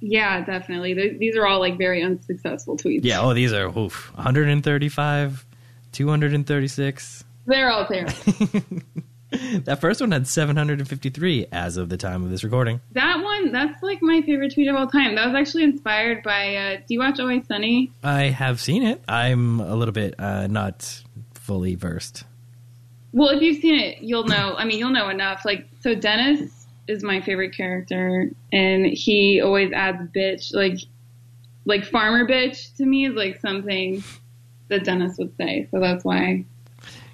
[0.00, 0.94] Yeah, definitely.
[1.18, 3.00] These are all like very unsuccessful tweets.
[3.04, 5.44] Yeah, oh, these are oof, 135,
[5.92, 7.24] 236.
[7.46, 8.12] they're all terrible.
[9.64, 12.80] that first one had 753 as of the time of this recording.
[12.92, 15.14] that one, that's like my favorite tweet of all time.
[15.14, 16.54] That was actually inspired by.
[16.54, 17.90] Uh, do you watch Always Sunny?
[18.02, 19.02] I have seen it.
[19.08, 21.02] I'm a little bit uh, not
[21.34, 22.24] fully versed.
[23.12, 24.54] Well, if you've seen it, you'll know.
[24.56, 25.44] I mean, you'll know enough.
[25.44, 30.54] Like, so Dennis is my favorite character, and he always adds bitch.
[30.54, 30.78] Like,
[31.64, 34.02] like farmer bitch to me is like something
[34.68, 35.68] that Dennis would say.
[35.70, 36.44] So that's why.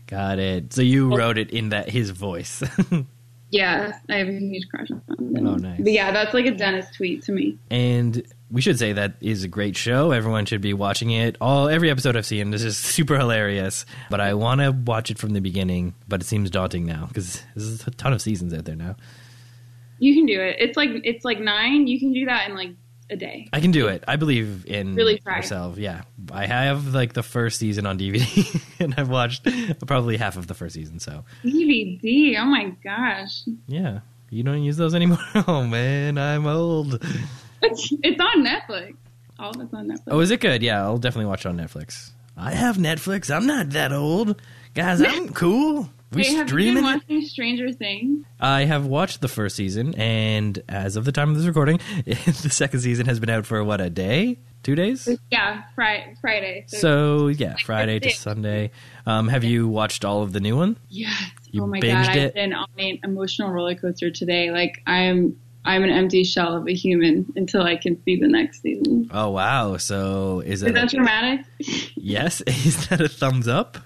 [0.08, 0.72] Got it.
[0.72, 1.16] So you oh.
[1.16, 2.62] wrote it in that his voice.
[3.50, 5.46] Yeah, I have a huge crush on him.
[5.46, 5.80] Oh, nice.
[5.80, 7.58] But yeah, that's like a Dennis tweet to me.
[7.70, 10.10] and we should say that is a great show.
[10.10, 11.36] Everyone should be watching it.
[11.40, 13.84] All every episode I've seen this is super hilarious.
[14.10, 15.94] But I want to watch it from the beginning.
[16.08, 18.96] But it seems daunting now because there's a ton of seasons out there now.
[19.98, 20.56] You can do it.
[20.58, 21.86] It's like it's like nine.
[21.86, 22.70] You can do that in like
[23.10, 23.48] a day.
[23.52, 24.04] I can do it.
[24.06, 25.36] I believe in Really try.
[25.36, 25.78] myself.
[25.78, 29.46] Yeah, I have like the first season on DVD, and I've watched
[29.86, 30.98] probably half of the first season.
[30.98, 32.36] So DVD.
[32.38, 33.42] Oh my gosh.
[33.66, 35.18] yeah, You don't use those anymore?
[35.46, 37.02] Oh man, I'm old.
[37.62, 38.94] It's, it's on Netflix.
[39.38, 40.02] All of it's on Netflix.
[40.08, 40.62] Oh, is it good?
[40.62, 42.10] Yeah, I'll definitely watch it on Netflix.
[42.36, 43.34] I have Netflix.
[43.34, 44.40] I'm not that old.
[44.74, 45.88] Guys, I'm cool.
[46.10, 48.24] We Hey, have you streaming been watching Stranger Things?
[48.40, 52.48] I have watched the first season, and as of the time of this recording, the
[52.50, 55.06] second season has been out for what a day, two days.
[55.30, 56.14] Yeah, Friday.
[56.20, 56.64] Friday.
[56.68, 58.10] So yeah, Like Friday to.
[58.10, 58.70] Sunday.
[59.04, 60.78] Um, have you watched all of the new one?
[60.88, 61.30] Yes.
[61.50, 62.26] You oh my god, it?
[62.28, 64.50] I've been on an emotional roller coaster today.
[64.50, 68.62] Like I'm, I'm an empty shell of a human until I can see the next
[68.62, 69.10] season.
[69.12, 69.76] Oh wow!
[69.76, 71.44] So is Is that, that dramatic?
[71.96, 72.40] yes?
[72.46, 73.76] Is that a thumbs up?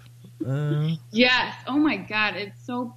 [0.47, 1.55] Uh, yes.
[1.67, 2.95] Oh my god, it's so,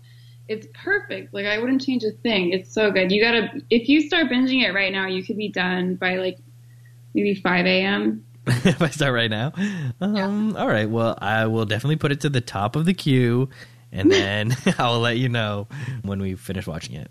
[0.47, 1.33] it's perfect.
[1.33, 2.51] Like I wouldn't change a thing.
[2.51, 3.11] It's so good.
[3.11, 6.37] You gotta, if you start binging it right now, you could be done by like
[7.13, 8.25] maybe 5 a.m.
[8.47, 9.53] if I start right now,
[10.01, 10.87] um, all right.
[10.87, 13.49] Well, I will definitely put it to the top of the queue,
[13.91, 15.67] and then I'll let you know
[16.03, 17.09] when we finish watching it.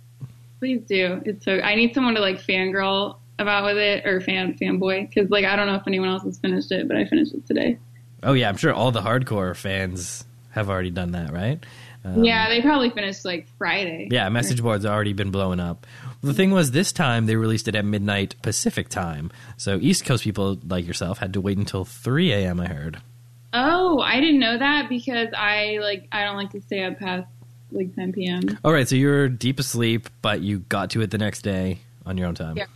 [0.61, 1.21] Please do.
[1.25, 1.59] It's so.
[1.59, 5.57] I need someone to like fangirl about with it or fan fanboy because like I
[5.57, 7.79] don't know if anyone else has finished it, but I finished it today.
[8.25, 11.65] Oh yeah, I'm sure all the hardcore fans have already done that, right?
[12.05, 14.09] Um, yeah, they probably finished like Friday.
[14.11, 15.87] Yeah, message boards already been blowing up.
[16.23, 20.25] The thing was, this time they released it at midnight Pacific time, so East Coast
[20.25, 22.61] people like yourself had to wait until 3 a.m.
[22.61, 23.01] I heard.
[23.53, 27.27] Oh, I didn't know that because I like I don't like to stay up past
[27.73, 28.59] like 10 p.m.
[28.65, 31.81] All right, so you were deep asleep, but you got to it the next day
[32.05, 32.57] on your own time.
[32.57, 32.67] Yeah.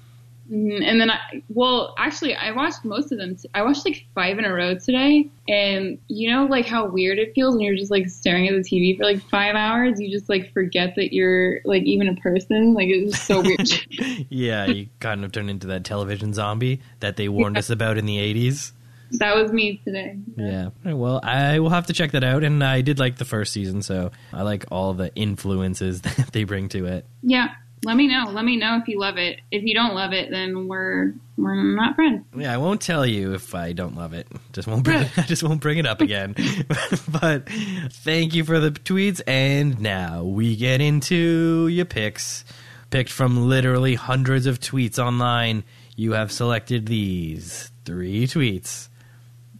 [0.50, 1.18] Mhm, And then I
[1.50, 3.36] well, actually, I watched most of them.
[3.36, 7.18] t- I watched like five in a row today, and you know like how weird
[7.18, 10.00] it feels when you're just like staring at the TV for like five hours.
[10.00, 12.72] You just like forget that you're like even a person.
[12.72, 14.26] Like it's just so weird.
[14.30, 18.06] yeah, you kind of turn into that television zombie that they warned us about in
[18.06, 18.72] the 80s.
[19.12, 20.16] that was me today.
[20.36, 20.70] Yeah.
[20.84, 23.52] Right, Well, I will have to check that out, and I did like the first
[23.52, 27.06] season, so I like all the influences that they bring to it.
[27.22, 27.48] Yeah.
[27.84, 28.30] Let me know.
[28.30, 29.40] Let me know if you love it.
[29.50, 32.24] If you don't love it, then we're we're not friends.
[32.36, 34.26] Yeah, I won't tell you if I don't love it.
[34.52, 35.06] Just won't bring.
[35.16, 36.34] I just won't bring it up again.
[37.20, 42.44] but thank you for the tweets, and now we get into your picks.
[42.90, 45.62] Picked from literally hundreds of tweets online,
[45.94, 48.88] you have selected these three tweets.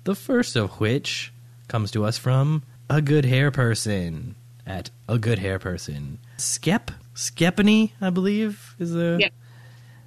[0.04, 1.30] The first of which
[1.68, 4.34] comes to us from a good hair person
[4.66, 6.18] at a good hair person.
[6.38, 6.90] Skep
[7.22, 9.28] Skepany, I believe, is the Yeah.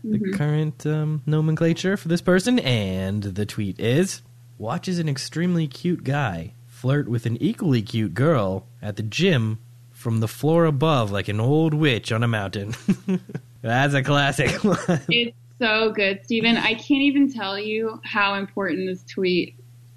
[0.04, 0.34] the Mhm.
[0.34, 2.58] current um, nomenclature for this person.
[2.60, 4.22] And the tweet is
[4.58, 9.60] watches an extremely cute guy flirt with an equally cute girl at the gym
[9.92, 12.74] from the floor above like an old witch on a mountain.
[13.62, 14.78] That's a classic one.
[15.10, 16.56] It's so good, Steven.
[16.58, 19.56] I can't even tell you how important this tweet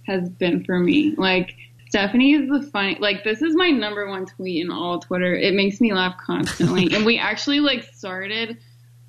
[0.08, 1.14] has been for me.
[1.16, 1.54] Like,
[1.94, 5.32] Stephanie is the funny, like, this is my number one tweet in all Twitter.
[5.32, 6.88] It makes me laugh constantly.
[6.92, 8.58] and we actually, like, started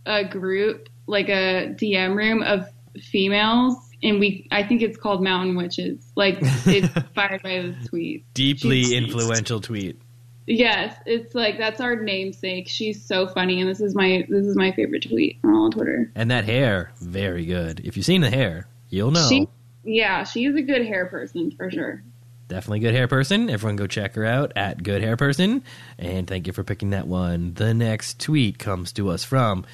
[0.06, 2.67] a group, like a DM room of
[3.02, 3.76] females.
[4.04, 6.12] And we, I think it's called Mountain Witches.
[6.15, 8.32] Like, it's inspired by this tweet.
[8.36, 10.00] Deeply She's- influential tweet.
[10.45, 12.67] Yes, it's like that's our namesake.
[12.67, 16.12] She's so funny, and this is my this is my favorite tweet on all Twitter.
[16.13, 17.82] And that hair, very good.
[17.84, 19.28] If you've seen the hair, you'll know.
[19.28, 19.48] She,
[19.84, 22.04] yeah, she is a good hair person for sure.
[22.47, 23.49] Definitely good hair person.
[23.49, 25.63] Everyone go check her out at good hair person.
[25.97, 27.55] And thank you for picking that one.
[27.55, 29.65] The next tweet comes to us from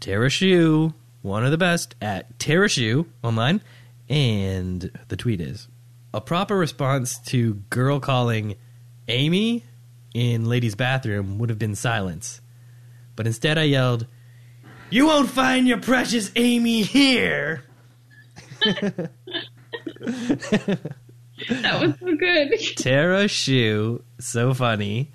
[0.00, 3.60] Tara Shu, one of the best at Tara Shu online.
[4.08, 5.68] And the tweet is
[6.12, 8.56] a proper response to girl calling
[9.06, 9.64] Amy
[10.12, 12.40] in ladies' bathroom would have been silence.
[13.14, 14.06] But instead I yelled,
[14.90, 17.62] You won't find your precious Amy here.
[21.48, 25.10] That was so good, Tara Shu, so funny.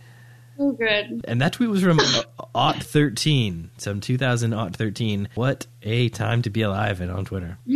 [0.57, 1.21] so good.
[1.27, 1.99] And that tweet was from
[2.55, 5.29] Ot thirteen, some two thousand Ot thirteen.
[5.35, 7.57] What a time to be alive and on Twitter.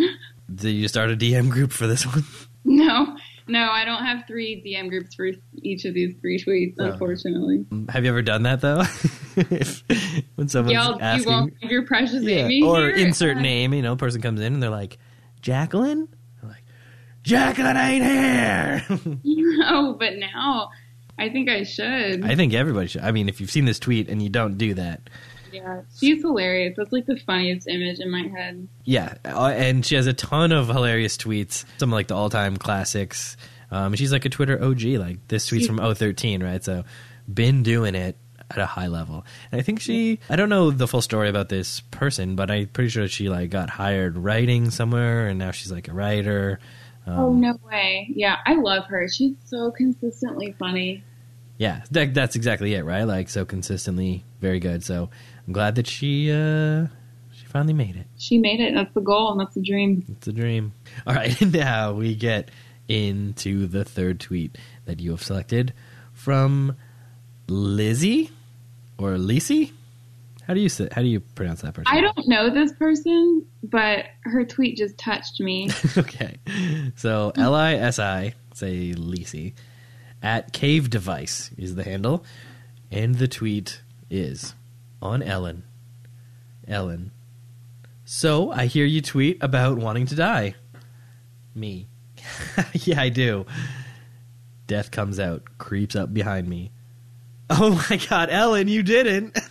[0.54, 2.24] Did you start a DM group for this one?
[2.64, 6.92] No, no, I don't have three DM groups for each of these three tweets, Oh.
[6.92, 7.66] unfortunately.
[7.90, 8.82] Have you ever done that though?
[9.36, 9.84] if,
[10.36, 12.90] when someone's Y'all, you won't your precious yeah, Amy or here?
[12.92, 14.98] insert name, you know, person comes in and they're like,
[15.42, 16.08] Jacqueline.
[17.28, 19.18] Jacqueline ain't here.
[19.60, 20.70] No, but now
[21.20, 22.24] I think I should.
[22.24, 23.02] I think everybody should.
[23.02, 25.10] I mean, if you've seen this tweet and you don't do that,
[25.52, 26.76] yeah, she's hilarious.
[26.78, 28.68] That's like the funniest image in my head.
[28.86, 31.66] Yeah, uh, and she has a ton of hilarious tweets.
[31.80, 33.36] Some of like the all-time classics.
[33.72, 34.84] Um, she's like a Twitter OG.
[34.84, 36.63] Like this tweet's from 013, right?
[36.63, 36.84] So
[37.32, 38.16] been doing it
[38.52, 39.26] at a high level.
[39.52, 40.20] And I think she.
[40.30, 43.50] I don't know the full story about this person, but I'm pretty sure she like
[43.50, 46.60] got hired writing somewhere, and now she's like a writer.
[47.08, 48.08] Um, oh no way!
[48.13, 49.08] Yeah, I love her.
[49.08, 51.04] She's so consistently funny.
[51.58, 53.04] Yeah, that, that's exactly it, right?
[53.04, 54.84] Like so consistently, very good.
[54.84, 55.10] So
[55.48, 56.88] I'm glad that she uh,
[57.32, 58.08] she finally made it.
[58.17, 58.74] She made it.
[58.76, 60.06] That's the goal, and that's the dream.
[60.10, 60.74] It's a dream.
[61.08, 62.52] All right, now we get
[62.88, 65.74] into the third tweet that you have selected
[66.13, 66.76] from
[67.48, 68.30] Lizzie
[68.98, 69.72] or Lisi.
[70.48, 71.94] How do you say, how do you pronounce that person?
[71.94, 75.70] I don't know this person, but her tweet just touched me.
[75.98, 76.38] okay,
[76.96, 79.56] so L I S I say Lisi
[80.24, 82.24] at Cave Device is the handle,
[82.90, 84.56] and the tweet is
[85.02, 85.64] on Ellen.
[86.66, 87.12] Ellen.
[88.06, 90.56] So I hear you tweet about wanting to die.
[91.54, 91.90] Me.
[92.74, 93.46] yeah, I do.
[94.66, 96.72] Death comes out, creeps up behind me.
[97.50, 99.38] Oh my god, Ellen, you didn't.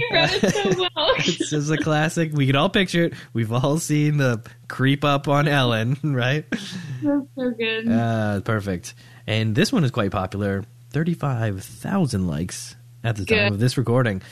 [0.00, 1.14] you read it so well.
[1.16, 2.32] this is a classic.
[2.32, 3.14] We can all picture it.
[3.32, 6.44] We've all seen the creep up on Ellen, right?
[6.50, 7.88] That's so good.
[7.88, 8.94] Uh, perfect.
[9.26, 10.64] And this one is quite popular.
[10.90, 14.22] 35,000 likes at the time of this recording.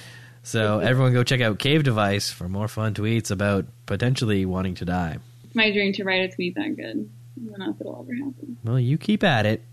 [0.43, 4.85] So everyone go check out Cave Device for more fun tweets about potentially wanting to
[4.85, 5.19] die.
[5.55, 7.09] My dream to write a tweet that good.
[7.37, 8.57] I don't know if it'll ever happen.
[8.65, 9.63] Well, you keep at it.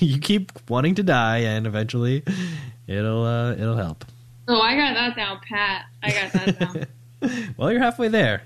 [0.00, 2.22] You keep wanting to die, and eventually,
[2.86, 4.06] it'll uh, it'll help.
[4.48, 5.84] Oh, I got that down, Pat.
[6.02, 6.86] I got that down.
[7.56, 8.42] Well, you're halfway there.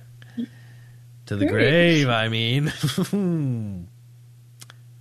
[1.26, 2.02] To the Great.
[2.02, 2.70] grave, I mean.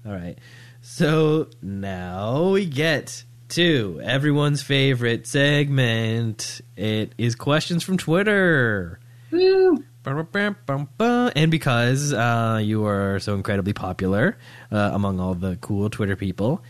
[0.05, 0.37] All right.
[0.81, 6.61] So now we get to everyone's favorite segment.
[6.77, 8.99] It is questions from Twitter.
[9.31, 9.83] Woo!
[10.05, 14.37] And because uh, you are so incredibly popular
[14.71, 16.63] uh, among all the cool Twitter people,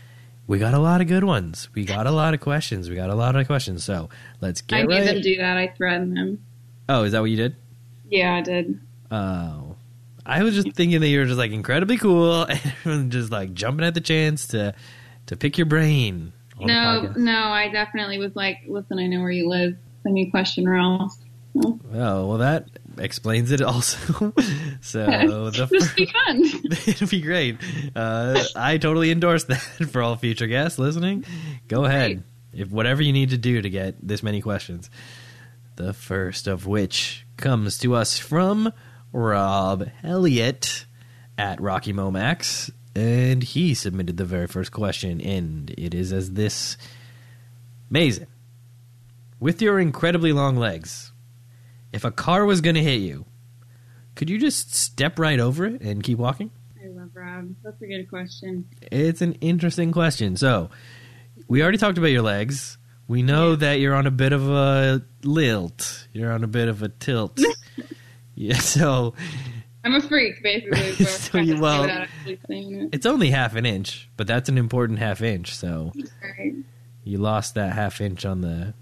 [0.46, 1.68] we got a lot of good ones.
[1.74, 2.88] We got a lot of questions.
[2.88, 3.84] We got a lot of questions.
[3.84, 4.08] So
[4.40, 5.22] let's get I made them right.
[5.22, 5.56] do that.
[5.56, 6.44] I threatened them.
[6.88, 7.56] Oh, is that what you did?
[8.08, 8.80] Yeah, I did.
[9.10, 9.76] Oh,
[10.24, 12.46] I was just thinking that you were just like incredibly cool
[12.84, 14.74] and just like jumping at the chance to
[15.26, 16.32] to pick your brain.
[16.58, 19.76] No, no, I definitely was like, listen, I know where you live.
[20.02, 21.18] Send me a question or else.
[21.64, 24.32] Oh, well, that explains it also.
[24.80, 26.42] so the This be fun.
[26.86, 27.58] It'd be great.
[27.94, 29.58] Uh, I totally endorse that
[29.90, 31.24] for all future guests listening.
[31.68, 32.22] Go ahead.
[32.52, 34.90] If whatever you need to do to get this many questions.
[35.76, 38.72] The first of which comes to us from
[39.12, 40.86] Rob Elliott
[41.36, 46.78] at Rocky Momax, and he submitted the very first question, and it is as this:
[47.90, 48.26] Maison,
[49.38, 51.12] with your incredibly long legs,
[51.96, 53.24] if a car was going to hit you,
[54.14, 56.50] could you just step right over it and keep walking?
[56.82, 57.54] I love Rob.
[57.64, 58.66] That's a good question.
[58.92, 60.36] It's an interesting question.
[60.36, 60.70] So,
[61.48, 62.78] we already talked about your legs.
[63.08, 63.56] We know Yeah.
[63.56, 66.06] that you're on a bit of a lilt.
[66.12, 67.40] You're on a bit of a tilt.
[68.34, 69.14] yeah, so
[69.84, 70.92] I'm a freak, basically.
[71.06, 72.88] So you- trying to say well- without actually saying it.
[72.92, 75.54] it's only half an inch, but that's an important half inch.
[75.56, 76.54] So Right.
[77.04, 78.74] you lost that half inch on the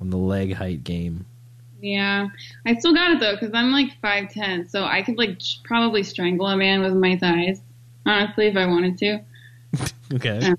[0.00, 1.26] on the leg height game.
[1.82, 2.28] Yeah,
[2.64, 6.02] I still got it though because I'm like five ten, so I could like probably
[6.04, 7.60] strangle a man with my thighs.
[8.06, 9.20] Honestly, if I wanted to,
[10.14, 10.38] Okay.
[10.40, 10.54] Yeah.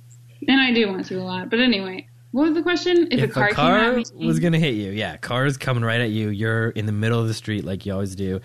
[0.47, 1.49] and I do want to a lot.
[1.49, 3.07] But anyway, what was the question?
[3.11, 5.17] If, if a car, a car came at me, was going to hit you, yeah,
[5.17, 6.29] car's coming right at you.
[6.29, 8.41] You're in the middle of the street like you always do.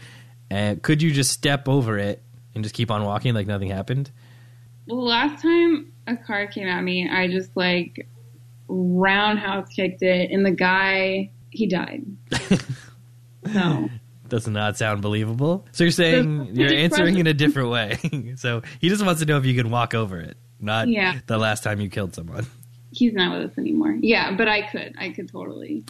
[0.50, 2.22] And could you just step over it
[2.54, 4.10] and just keep on walking like nothing happened?
[4.86, 8.08] Well, the last time a car came at me, I just like
[8.68, 12.04] roundhouse kicked it, and the guy he died.
[13.52, 13.88] So
[14.28, 15.66] Does not sound believable.
[15.72, 18.34] So you're saying Does- you're does it answering present- in a different way.
[18.36, 21.18] so he just wants to know if you can walk over it, not Yeah.
[21.26, 22.46] the last time you killed someone.
[22.92, 23.96] he's not with us anymore.
[24.00, 25.84] Yeah, but I could, I could totally.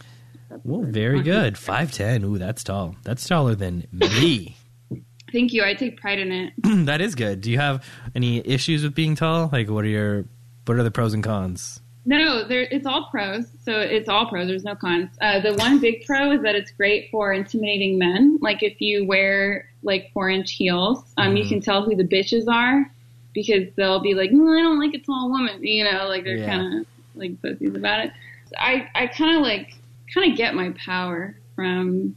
[0.65, 1.59] Well, very good.
[1.59, 2.25] Five ten.
[2.25, 2.97] Ooh, that's tall.
[3.03, 4.57] That's taller than me.
[5.33, 5.63] Thank you.
[5.63, 6.53] I take pride in it.
[6.87, 7.43] that is good.
[7.43, 9.51] Do you have any issues with being tall?
[9.53, 10.25] Like, what are your
[10.65, 11.81] what are the pros and cons?
[12.09, 13.45] No, there, it's all pros.
[13.63, 14.47] So it's all pros.
[14.49, 15.11] There's no cons.
[15.21, 18.39] Uh, the one big pro is that it's great for intimidating men.
[18.41, 21.49] Like if you wear like four inch heels, um, you Mhm.
[21.51, 22.91] can tell who the bitches are
[23.35, 25.63] because they'll be like, "Mm, I don't like a tall woman.
[25.63, 26.57] You know, like they're Yeah.
[26.57, 28.13] kind of like pussies about it.
[28.57, 29.75] I, I kind of like,
[30.15, 32.17] kind of get my power from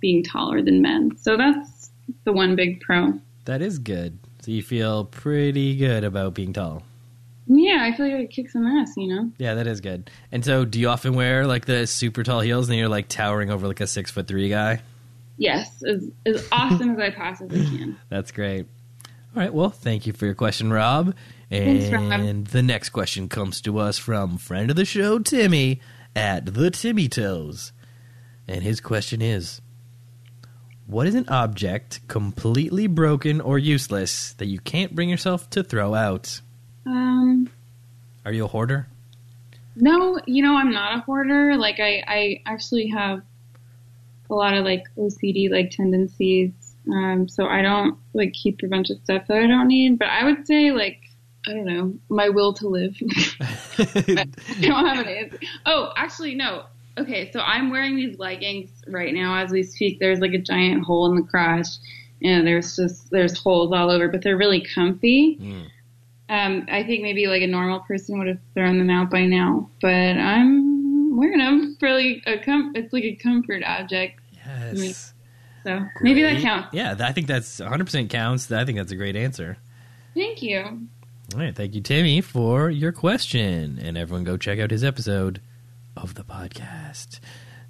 [0.00, 1.14] being taller than men.
[1.18, 1.90] So that's
[2.24, 3.20] the one big pro.
[3.44, 4.18] That is good.
[4.40, 6.84] So you feel pretty good about being tall.
[7.52, 9.32] Yeah, I feel like I could kick some ass, you know?
[9.38, 10.08] Yeah, that is good.
[10.30, 13.50] And so, do you often wear like the super tall heels, and you're like towering
[13.50, 14.80] over like a six foot three guy?
[15.36, 17.98] Yes, as, as awesome as I possibly can.
[18.08, 18.66] That's great.
[19.34, 19.52] All right.
[19.52, 21.14] Well, thank you for your question, Rob.
[21.50, 22.12] Thanks, Rob.
[22.12, 25.80] And the next question comes to us from friend of the show, Timmy,
[26.14, 27.72] at the Timmy Toes.
[28.46, 29.60] And his question is
[30.86, 35.96] What is an object completely broken or useless that you can't bring yourself to throw
[35.96, 36.42] out?
[36.86, 37.50] Um,
[38.24, 38.86] Are you a hoarder?
[39.76, 41.56] No, you know, I'm not a hoarder.
[41.56, 43.22] Like, I, I actually have
[44.30, 46.52] a lot of like OCD like tendencies.
[46.90, 49.98] Um, so I don't like keep a bunch of stuff that I don't need.
[49.98, 51.00] But I would say like
[51.46, 52.96] I don't know my will to live.
[53.40, 54.26] I
[54.60, 55.38] don't have an answer.
[55.66, 56.64] Oh, actually no.
[56.98, 60.00] Okay, so I'm wearing these leggings right now as we speak.
[60.00, 61.68] There's like a giant hole in the crotch,
[62.22, 65.38] and there's just there's holes all over, but they're really comfy.
[65.40, 65.68] Mm.
[66.30, 69.68] Um, I think maybe like a normal person would have thrown them out by now,
[69.82, 74.20] but I'm wearing them for like a com- it's like a comfort object.
[74.46, 75.12] Yes.
[75.64, 76.68] So maybe that counts.
[76.72, 78.50] Yeah, I think that's 100% counts.
[78.50, 79.58] I think that's a great answer.
[80.14, 80.60] Thank you.
[81.34, 83.80] All right, thank you, Timmy, for your question.
[83.82, 85.40] And everyone go check out his episode
[85.96, 87.18] of the podcast.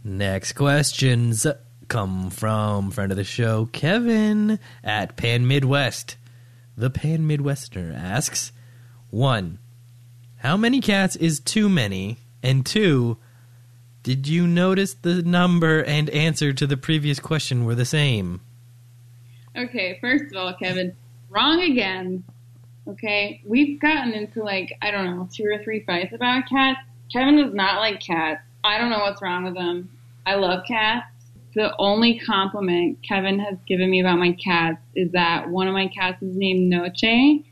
[0.05, 1.47] Next questions
[1.89, 6.17] come from friend of the show, Kevin at Pan Midwest.
[6.77, 8.53] The Pan Midwesterner asks
[9.11, 9.59] one,
[10.37, 12.19] how many cats is too many?
[12.43, 13.19] And two,
[14.03, 18.41] did you notice the number and answer to the previous question were the same?
[19.57, 20.97] Okay, first of all, Kevin,
[21.29, 22.25] wrong again.
[22.89, 26.81] Okay, we've gotten into like I don't know two or three fights about cats.
[27.13, 28.41] Kevin does not like cats.
[28.65, 29.91] I don't know what's wrong with him.
[30.25, 31.07] I love cats.
[31.55, 35.89] The only compliment Kevin has given me about my cats is that one of my
[35.89, 37.43] cats is named Noche,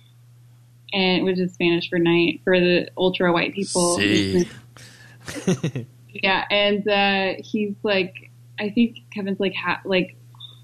[0.93, 3.99] and which is Spanish for night for the ultra white people.
[3.99, 4.49] See.
[6.23, 10.17] Yeah, and uh, he's like, I think Kevin's like half like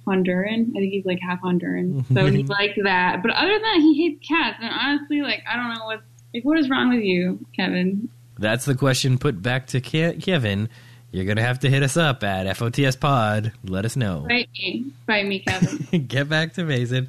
[0.07, 0.71] Honduran.
[0.71, 3.23] I think he's like half Honduran, so he liked that.
[3.23, 4.59] But other than that, he hates cats.
[4.61, 6.01] And honestly, like, I don't know what
[6.33, 8.09] like what is wrong with you, Kevin?
[8.39, 10.69] That's the question put back to Ke- Kevin.
[11.15, 13.53] You're gonna have to hit us up at FOTS Pod.
[13.65, 14.25] Let us know.
[14.29, 16.07] Fight me, fight me, Kevin.
[16.09, 17.09] Get back to Maison.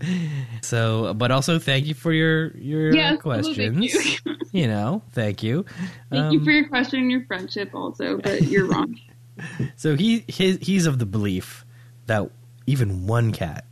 [0.61, 3.57] So, but also thank you for your your yes, questions.
[3.91, 4.35] Thank you.
[4.51, 5.65] You know, thank you.
[6.09, 8.17] thank you Um, for your question and your friendship, also.
[8.19, 8.97] But you're wrong.
[9.75, 11.65] So he his, he's of the belief
[12.05, 12.29] that
[12.67, 13.65] even one cat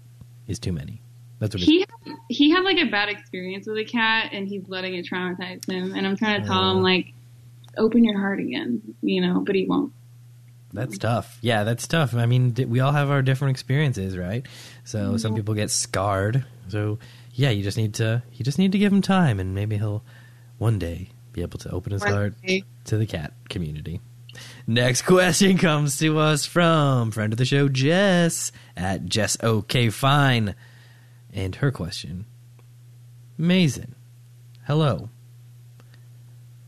[0.48, 1.00] is too many.
[1.40, 4.48] That's what he, he had, he had like a bad experience with a cat, and
[4.48, 5.94] he's letting it traumatize him.
[5.96, 6.72] And I'm trying to tell Oh.
[6.72, 7.14] him like,
[7.78, 9.94] open your heart again, you know, but he won't.
[10.74, 11.38] That's tough.
[11.42, 12.16] Yeah, that's tough.
[12.16, 14.46] I mean, we all have our different experiences, right?
[14.84, 15.36] So some Mhm.
[15.38, 16.46] people get scarred.
[16.68, 16.98] So
[17.36, 20.04] yeah, you just need to you just need to give him time, and maybe he'll
[20.58, 22.34] one day be able to open his heart
[22.86, 24.02] to the cat community.
[24.66, 30.56] Next question comes to us from friend of the show Jess at Jess OK Fine,
[31.32, 32.26] and her question:
[33.38, 33.94] Maison,
[34.66, 35.10] hello.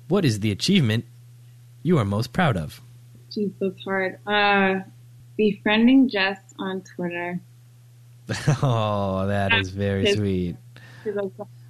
[0.07, 1.05] What is the achievement
[1.81, 2.81] you are most proud of?
[3.35, 4.19] Jeez, that's hard.
[4.25, 4.81] Uh,
[5.37, 7.39] befriending Jess on Twitter.
[8.63, 10.55] oh, that is very sweet.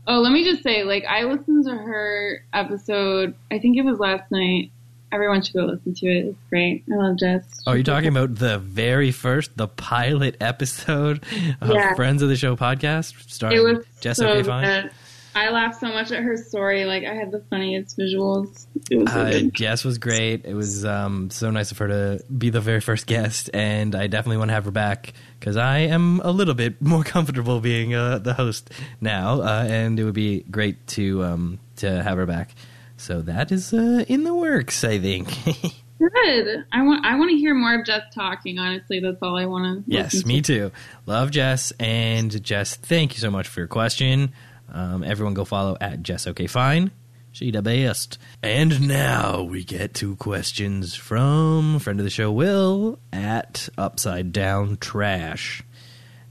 [0.07, 3.36] Oh, let me just say, like, I listened to her episode.
[3.51, 4.72] I think it was last night.
[5.11, 6.26] Everyone should go listen to it.
[6.28, 6.84] It's great.
[6.91, 7.43] I love Jess.
[7.66, 11.24] Oh, you're talking about the very first, the pilot episode
[11.61, 11.95] of Yeah.
[11.95, 14.91] Friends of the Show podcast, starring It was Jess so Fine.
[15.36, 15.40] Good.
[15.48, 16.86] I laughed so much at her story.
[16.86, 18.66] Like, I had the funniest visuals.
[18.90, 19.54] It was so Uh, good.
[19.54, 20.46] Jess was great.
[20.46, 24.08] It was um, so nice of her to be the very first guest, and I
[24.08, 27.94] definitely want to have her back because I am a little bit more comfortable being
[27.94, 28.72] uh, the host
[29.02, 32.52] now, uh, and it would be great to um, to have her back.
[32.98, 35.28] So that is uh, in the works, I think.
[36.00, 36.66] Good.
[36.74, 37.06] I want.
[37.06, 38.60] I want to hear more of Jess talking.
[38.60, 39.92] Honestly, that's all I want to.
[39.92, 40.72] yes, me too.
[41.06, 44.34] Love Jess, and Jess, thank you so much for your question.
[44.72, 46.28] Um, everyone, go follow at Jess.
[46.28, 46.91] Okay, fine.
[47.32, 48.18] She the best.
[48.41, 54.78] And now we get to questions from friend of the show, Will, at Upside Down
[54.78, 55.61] Trash.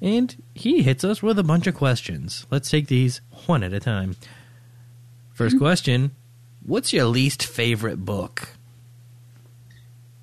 [0.01, 2.47] And he hits us with a bunch of questions.
[2.51, 4.17] Let's take these one at a time.
[5.35, 6.13] First question
[6.65, 8.49] What's your least favorite book?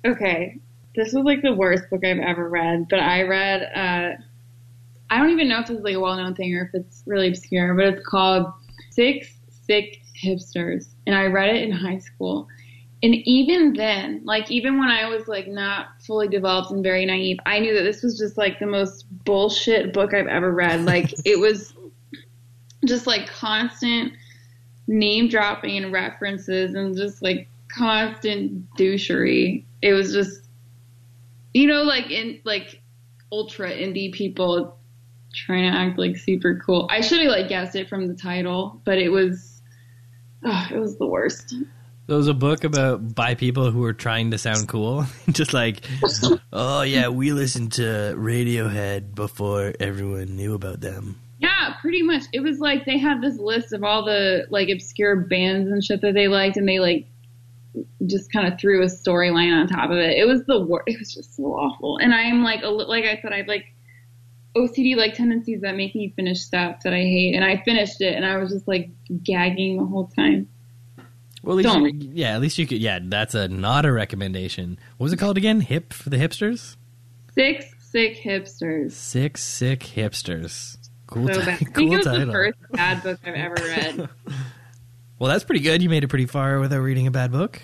[0.04, 0.58] Okay,
[0.96, 3.62] this was like the worst book I've ever read, but I read.
[3.62, 4.22] uh
[5.12, 7.28] I don't even know if this is like a well-known thing or if it's really
[7.28, 8.50] obscure, but it's called
[8.88, 9.28] Six
[9.66, 12.48] Sick Hipsters, and I read it in high school.
[13.02, 17.36] And even then, like even when I was like not fully developed and very naive,
[17.44, 20.86] I knew that this was just like the most bullshit book I've ever read.
[20.86, 21.74] Like it was
[22.86, 24.14] just like constant
[24.86, 29.64] name dropping and references and just like constant douchery.
[29.82, 30.48] It was just,
[31.52, 32.80] you know, like in like
[33.30, 34.78] ultra indie people
[35.32, 36.86] trying to act like super cool.
[36.90, 39.62] I should have like guessed it from the title, but it was,
[40.44, 41.54] oh, it was the worst.
[42.06, 45.06] There was a book about by people who were trying to sound cool.
[45.30, 45.86] Just like,
[46.52, 47.82] oh yeah, we listened to
[48.16, 51.20] Radiohead before everyone knew about them.
[51.38, 52.24] Yeah, pretty much.
[52.32, 56.00] It was like they had this list of all the like obscure bands and shit
[56.02, 57.06] that they liked, and they like
[58.06, 60.18] just kind of threw a storyline on top of it.
[60.18, 60.84] It was the worst.
[60.86, 61.98] It was just so awful.
[61.98, 63.64] And I'm like, a li- like I said, I like
[64.54, 68.14] OCD like tendencies that make me finish stuff that I hate, and I finished it,
[68.14, 68.90] and I was just like
[69.22, 70.48] gagging the whole time.
[71.42, 72.00] Well, at least Don't.
[72.02, 72.78] you, yeah, at least you could.
[72.78, 74.78] Yeah, that's a not a recommendation.
[74.98, 75.60] What was it called again?
[75.60, 76.76] Hip for the hipsters.
[77.34, 78.92] Six sick hipsters.
[78.92, 80.76] Six sick hipsters.
[81.06, 81.48] Cool, So ti- bad.
[81.48, 82.26] I think cool it was title.
[82.26, 84.08] the first bad book I've ever read.
[85.18, 85.82] Well, that's pretty good.
[85.82, 87.62] You made it pretty far without reading a bad book.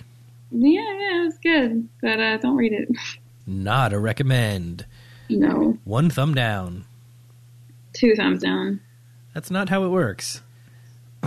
[0.52, 2.88] yeah, yeah, it was good, but uh, don't read it.
[3.48, 4.86] Not a recommend.
[5.30, 6.84] No, One thumb down.
[7.92, 8.80] two thumbs down.
[9.34, 10.42] That's not how it works.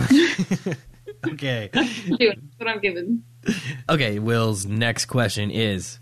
[1.26, 1.70] okay.
[1.72, 2.08] That's
[2.58, 3.22] what I'm giving.
[3.88, 5.98] Okay, Will's next question is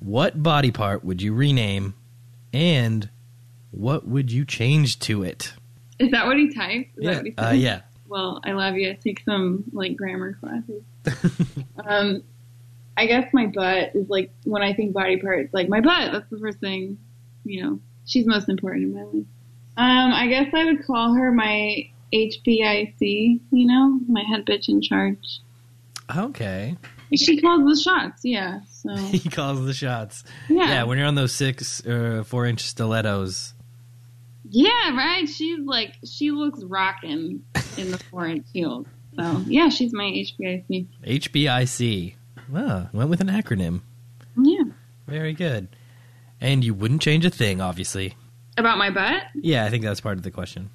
[0.00, 1.94] What body part would you rename
[2.52, 3.08] and
[3.70, 5.52] what would you change to it?
[5.98, 6.98] Is that what he typed?
[6.98, 7.16] Is that Yeah.
[7.16, 7.80] what he Uh, yeah.
[8.08, 8.90] Well, I love you.
[8.90, 10.82] I Take some like grammar classes.
[11.86, 12.22] um,
[12.96, 16.12] I guess my butt is like when I think body parts, like my butt.
[16.12, 16.98] That's the first thing.
[17.44, 19.26] You know, she's most important in my life.
[19.76, 23.40] Um, I guess I would call her my HBIC.
[23.50, 25.40] You know, my head bitch in charge.
[26.14, 26.76] Okay.
[27.14, 28.22] She calls the shots.
[28.24, 28.60] Yeah.
[28.68, 30.24] So He calls the shots.
[30.48, 30.68] yeah.
[30.68, 33.54] Yeah, when you're on those six or four inch stilettos.
[34.48, 35.28] Yeah, right.
[35.28, 37.42] She's like she looks rocking
[37.76, 38.86] in the four inch heels.
[39.16, 40.86] So yeah, she's my HBIC.
[41.06, 42.14] HBIC.
[42.48, 43.80] Wow, went with an acronym.
[44.36, 44.64] Yeah.
[45.06, 45.68] Very good.
[46.40, 48.16] And you wouldn't change a thing, obviously.
[48.56, 49.22] About my butt?
[49.34, 50.70] Yeah, I think that's part of the question.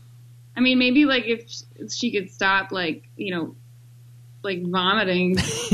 [0.55, 1.51] I mean, maybe like if
[1.91, 3.55] she could stop, like you know,
[4.43, 5.35] like vomiting,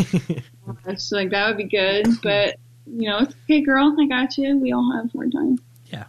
[1.11, 2.07] like that would be good.
[2.23, 3.95] But you know, it's okay, girl.
[3.99, 4.57] I got you.
[4.57, 5.59] We all have more time.
[5.91, 6.05] Yeah.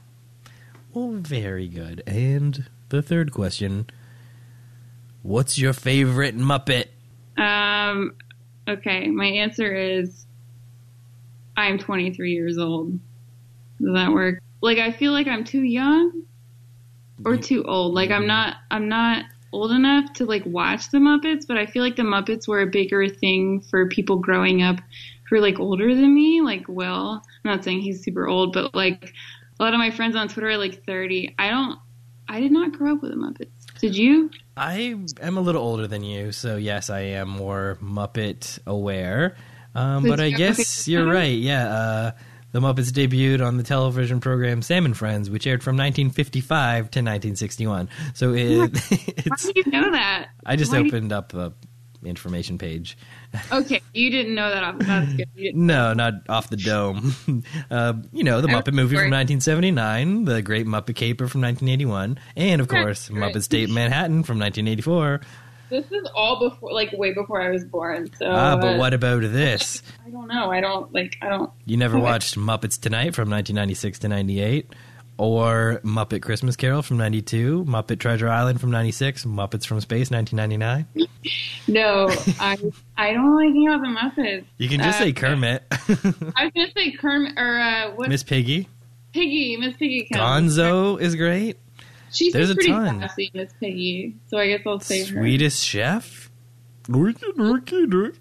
[0.95, 2.03] well, very good.
[2.07, 3.91] And the third question
[5.22, 6.87] What's your favorite Muppet?
[7.37, 8.14] Um.
[8.68, 10.24] Okay, my answer is
[11.57, 12.99] I'm 23 years old.
[13.83, 14.41] Does that work?
[14.61, 16.22] Like, I feel like I'm too young
[17.24, 17.95] or too old.
[17.95, 18.57] Like, I'm not.
[18.70, 22.49] I'm not old enough to like watch the Muppets, but I feel like the Muppets
[22.49, 24.76] were a bigger thing for people growing up
[25.28, 26.41] who are like older than me.
[26.41, 27.22] Like, Will.
[27.45, 29.12] I'm not saying he's super old, but like
[29.59, 31.35] a lot of my friends on Twitter are like 30.
[31.39, 31.78] I don't.
[32.28, 33.78] I did not grow up with the Muppets.
[33.80, 34.30] Did you?
[34.57, 39.37] I am a little older than you, so yes, I am more Muppet aware.
[39.74, 41.37] Um, but I guess you're right.
[41.37, 42.11] Yeah, uh,
[42.53, 47.01] the Muppets debuted on the television program Sam and Friends, which aired from 1955 to
[47.01, 47.89] 1961.
[48.15, 49.45] So it, it's.
[49.45, 50.29] do you know that?
[50.47, 51.53] I just Why do you- opened up the
[52.05, 52.97] information page.
[53.51, 54.63] Okay, you didn't know that.
[54.63, 54.79] Off.
[54.81, 55.57] That's good.
[55.57, 57.15] No, not off the dome.
[57.71, 62.19] uh, you know, the I Muppet movie from 1979, the Great Muppet Caper from 1981,
[62.37, 63.09] and of course.
[63.09, 65.23] Muppets Take Manhattan from 1984.
[65.73, 68.11] This is all before, like, way before I was born.
[68.18, 69.83] So, Ah, but uh, what about this?
[70.07, 70.51] I don't know.
[70.53, 71.16] I don't like.
[71.23, 71.51] I don't.
[71.64, 74.73] You never watched Muppets Tonight from 1996 to 98,
[75.18, 81.09] or Muppet Christmas Carol from 92, Muppet Treasure Island from 96, Muppets from Space 1999.
[81.68, 82.09] No,
[82.41, 82.59] I.
[82.97, 84.45] I don't like anything about the Muppets.
[84.59, 88.09] You can just Uh, say Kermit, I was gonna say Kermit or uh, what?
[88.09, 88.68] Miss Piggy,
[89.12, 89.57] Piggy.
[89.57, 90.09] Miss Piggy.
[90.12, 90.57] counts.
[90.59, 91.59] Gonzo is great,
[92.13, 93.01] She's There's a pretty ton.
[93.01, 94.17] sassy, Miss Piggy.
[94.29, 95.23] So I guess I'll say her.
[95.63, 96.31] Chef,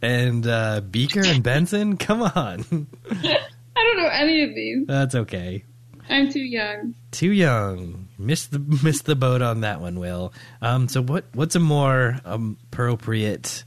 [0.01, 1.97] and uh, Beaker and Bunsen.
[1.97, 2.31] Come on,
[3.11, 3.37] I
[3.75, 4.87] don't know any of these.
[4.87, 5.63] that's okay.
[6.09, 6.95] I'm too young.
[7.11, 8.07] Too young.
[8.17, 10.33] Missed the missed the boat on that one, Will.
[10.61, 11.25] Um, so what?
[11.33, 13.63] What's a more um, appropriate?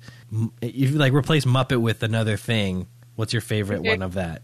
[0.60, 3.90] If you like replace Muppet with another thing, what's your favorite Okay.
[3.90, 4.42] one of that?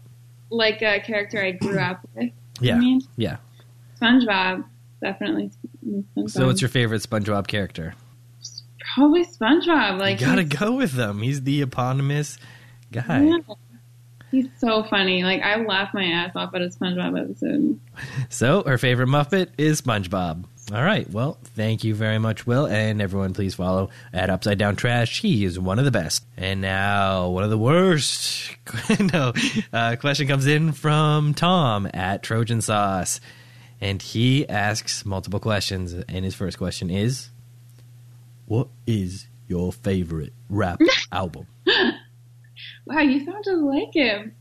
[0.49, 2.31] Like a character I grew up with.
[2.59, 3.37] Yeah, I mean, yeah.
[4.01, 4.63] SpongeBob.
[5.01, 5.51] Definitely.
[5.85, 6.29] SpongeBob.
[6.29, 7.95] So what's your favorite SpongeBob character?
[8.95, 9.99] Probably SpongeBob.
[9.99, 11.21] Like you gotta go with them.
[11.21, 12.37] He's the eponymous
[12.91, 13.23] guy.
[13.23, 13.37] Yeah.
[14.31, 15.23] He's so funny.
[15.23, 17.79] Like I laugh my ass off at a SpongeBob episode.
[18.29, 20.45] So her favorite Muppet is SpongeBob.
[20.73, 21.09] All right.
[21.09, 23.33] Well, thank you very much, Will, and everyone.
[23.33, 25.19] Please follow at Upside Down Trash.
[25.19, 26.23] He is one of the best.
[26.37, 28.55] And now one of the worst.
[29.13, 29.33] no,
[29.73, 33.19] uh, question comes in from Tom at Trojan Sauce,
[33.81, 35.93] and he asks multiple questions.
[35.93, 37.29] And his first question is,
[38.45, 40.79] "What is your favorite rap
[41.11, 41.47] album?"
[42.85, 44.35] Wow, you sound just like him.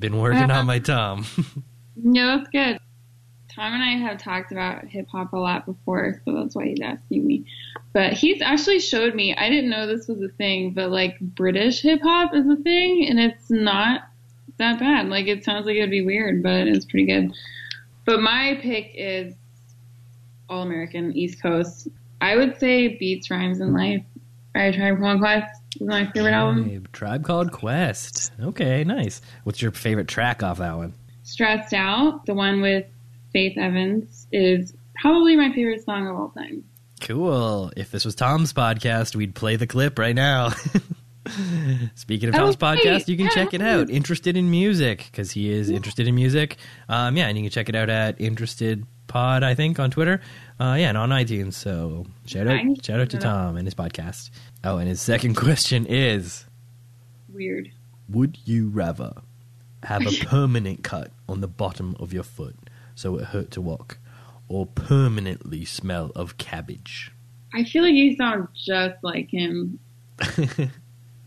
[0.00, 0.64] Been working on uh-huh.
[0.64, 1.26] my Tom.
[1.94, 2.78] No, that's good.
[3.54, 6.80] Tom and I have talked about hip hop a lot before, so that's why he's
[6.80, 7.44] asking me.
[7.92, 9.34] But he's actually showed me.
[9.36, 13.06] I didn't know this was a thing, but like British hip hop is a thing,
[13.08, 14.08] and it's not
[14.56, 15.08] that bad.
[15.08, 17.34] Like it sounds like it'd be weird, but it's pretty good.
[18.04, 19.34] But my pick is
[20.48, 21.88] all American, East Coast.
[22.20, 24.04] I would say Beats, Rhymes, and Life
[24.54, 26.86] by Tribe Called Quest is my favorite album.
[26.92, 28.32] Tribe Called Quest.
[28.40, 29.22] Okay, nice.
[29.44, 30.94] What's your favorite track off that one?
[31.22, 32.86] Stressed Out, the one with
[33.32, 36.64] Faith Evans, is probably my favorite song of all time.
[37.00, 37.72] Cool.
[37.76, 40.50] If this was Tom's podcast, we'd play the clip right now.
[41.94, 43.88] Speaking of Tom's Oh, podcast, you can Yeah, check it out.
[43.90, 46.56] Interested in music because he is interested in music.
[46.88, 50.20] Um, yeah, and you can check it out at Interested Pod, I think, on Twitter.
[50.58, 51.54] Uh, yeah, and on iTunes.
[51.54, 54.30] So shout out, shout out to Tom and his podcast.
[54.64, 56.44] Oh, and his second question is:
[57.32, 57.70] Weird.
[58.08, 59.12] Would you rather
[59.84, 62.56] have a permanent cut on the bottom of your foot
[62.94, 63.98] so it hurt to walk,
[64.48, 67.12] or permanently smell of cabbage?
[67.54, 69.78] I feel like you sound just like him.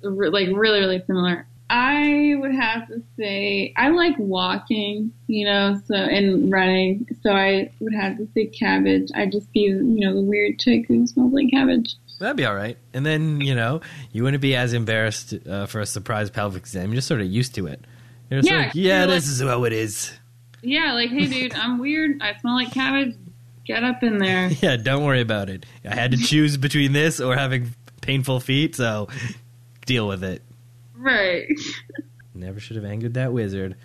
[0.10, 1.48] Like really, really similar.
[1.70, 7.08] I would have to say I like walking, you know, so and running.
[7.24, 9.10] So I would have to say cabbage.
[9.16, 11.96] I'd just be, you know, the weird chick who smells like cabbage.
[12.20, 12.78] That'd be all right.
[12.94, 13.82] And then, you know,
[14.12, 16.90] you wouldn't be as embarrassed uh, for a surprise pelvic exam.
[16.90, 17.84] You're just sort of used to it.
[18.30, 20.14] You're just Yeah, like, yeah, this is how it is.
[20.62, 22.22] Yeah, like, hey, dude, I'm weird.
[22.22, 23.16] I smell like cabbage.
[23.66, 24.50] Get up in there.
[24.62, 25.66] Yeah, don't worry about it.
[25.84, 29.10] I had to choose between this or having painful feet, so
[29.86, 30.42] deal with it.
[30.96, 31.48] Right.
[32.34, 33.76] Never should have angered that wizard.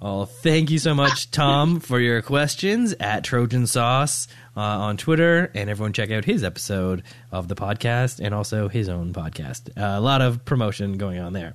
[0.00, 5.50] Oh, thank you so much, Tom, for your questions at Trojan Sauce uh, on Twitter,
[5.54, 7.02] and everyone check out his episode
[7.32, 9.70] of the podcast and also his own podcast.
[9.70, 11.54] Uh, a lot of promotion going on there.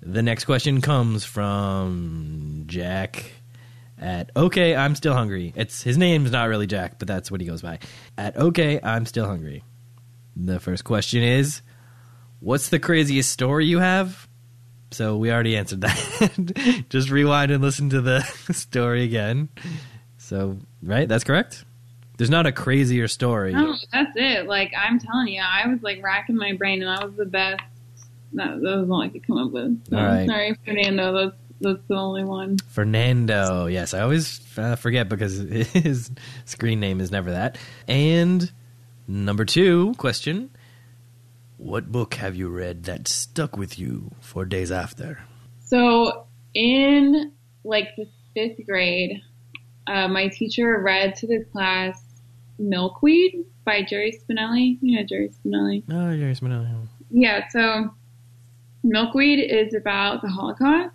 [0.00, 3.30] The next question comes from Jack
[3.98, 5.52] at Okay, I'm still hungry.
[5.54, 7.78] It's his name's not really Jack, but that's what he goes by.
[8.16, 9.62] At Okay, I'm still hungry.
[10.34, 11.60] The first question is,
[12.40, 14.28] what's the craziest story you have?
[14.90, 16.84] So we already answered that.
[16.88, 18.22] Just rewind and listen to the
[18.52, 19.48] story again.
[20.18, 21.08] So, right?
[21.08, 21.64] That's correct?
[22.16, 23.52] There's not a crazier story.
[23.52, 24.46] No, that's it.
[24.46, 27.62] Like, I'm telling you, I was like racking my brain, and that was the best.
[28.34, 29.86] That, that was all I could come up with.
[29.88, 30.28] So, All right.
[30.28, 31.12] Sorry, Fernando.
[31.12, 32.58] That's that's the only one.
[32.68, 33.66] Fernando.
[33.66, 36.10] Yes, I always uh, forget because his
[36.46, 37.58] screen name is never that.
[37.86, 38.50] And
[39.06, 40.50] number two question
[41.60, 45.18] What book have you read that stuck with you for days after?
[45.66, 47.32] So in
[47.64, 49.20] like the fifth grade,
[49.86, 52.02] uh, my teacher read to the class
[52.58, 54.78] Milkweed by Jerry Spinelli.
[54.80, 55.82] You know Jerry Spinelli.
[55.90, 56.88] Oh, Jerry Spinelli.
[57.10, 57.90] Yeah, so
[58.82, 60.94] Milkweed is about the Holocaust.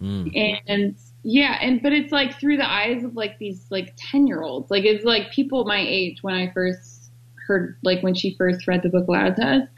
[0.00, 0.62] Mm.
[0.68, 4.42] And yeah, and but it's like through the eyes of like these like 10 year
[4.42, 4.70] olds.
[4.70, 7.10] Like it's like people my age when I first
[7.48, 9.68] heard like when she first read the book aloud to us.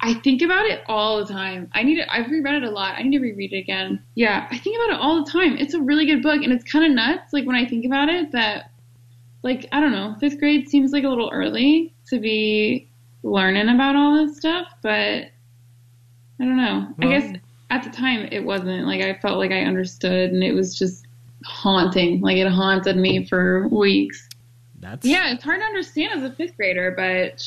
[0.00, 1.70] I think about it all the time.
[1.72, 2.94] I need to, I've reread it a lot.
[2.96, 4.02] I need to reread it again.
[4.14, 5.56] Yeah, I think about it all the time.
[5.56, 8.08] It's a really good book and it's kind of nuts like when I think about
[8.08, 8.70] it that
[9.42, 12.88] like I don't know, 5th grade seems like a little early to be
[13.22, 14.90] learning about all this stuff, but
[16.38, 16.94] I don't know.
[16.98, 17.36] I guess
[17.70, 21.06] at the time it wasn't like I felt like I understood and it was just
[21.44, 22.20] haunting.
[22.20, 24.28] Like it haunted me for weeks.
[24.80, 27.42] That's Yeah, it's hard to understand as a fifth grader, but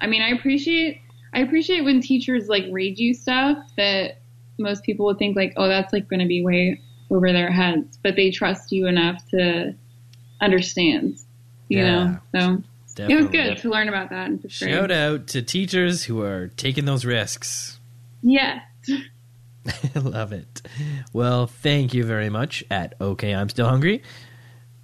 [0.00, 1.00] I mean, I appreciate
[1.32, 4.18] I appreciate when teachers like read you stuff that
[4.58, 6.80] most people would think like, oh, that's like going to be way
[7.10, 9.74] over their heads, but they trust you enough to
[10.40, 11.18] understand.
[11.68, 12.04] You Yeah.
[12.34, 12.62] know,
[12.96, 14.52] so it was good to learn about that grade.
[14.52, 17.78] Shout out to teachers who are taking those risks.
[18.22, 18.62] Yes.
[18.88, 19.02] I
[19.98, 20.60] love it.
[21.12, 24.02] Well, thank you very much at OK I'm Still Hungry.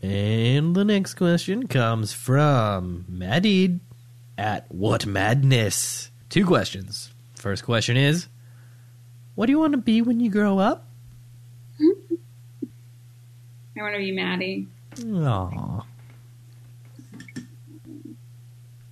[0.01, 3.80] And the next question comes from Maddie
[4.36, 6.07] at What Madness?
[6.29, 7.12] Two questions.
[7.35, 8.29] First question is
[9.35, 10.87] What do you want to be when you grow up?
[11.81, 11.83] I
[13.76, 14.66] want to be Maddie.
[14.97, 15.85] Aww.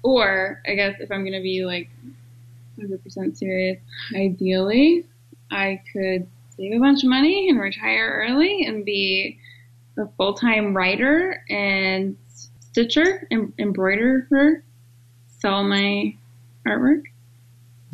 [0.03, 1.91] Or I guess if I'm going to be like
[2.79, 3.81] 100% serious,
[4.15, 5.05] ideally,
[5.51, 9.39] I could save a bunch of money and retire early and be
[9.99, 14.63] a full time writer and stitcher, em- embroiderer,
[15.41, 16.15] sell my
[16.67, 17.03] artwork.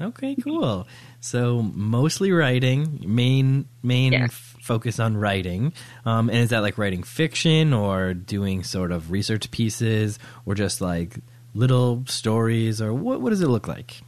[0.00, 0.86] Okay, cool.
[1.20, 4.24] So mostly writing, main main Yeah.
[4.24, 5.72] f- focus on writing.
[6.04, 10.80] Um, and is that like writing fiction or doing sort of research pieces or just
[10.80, 11.18] like
[11.54, 14.00] little stories or what what does it look like?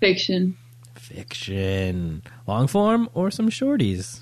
[0.00, 0.56] Fiction.
[0.94, 4.20] Fiction, long form or some shorties?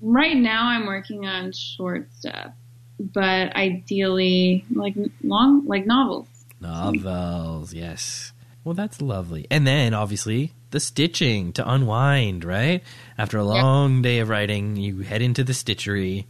[0.00, 2.52] Right now, I'm working on short stuff,
[2.98, 6.26] but ideally, like long, like novels.
[6.60, 8.31] Novels, yes.
[8.64, 9.46] Well, that's lovely.
[9.50, 12.82] And then obviously the stitching to unwind, right?
[13.18, 16.26] After a long day of writing, you head into the stitchery.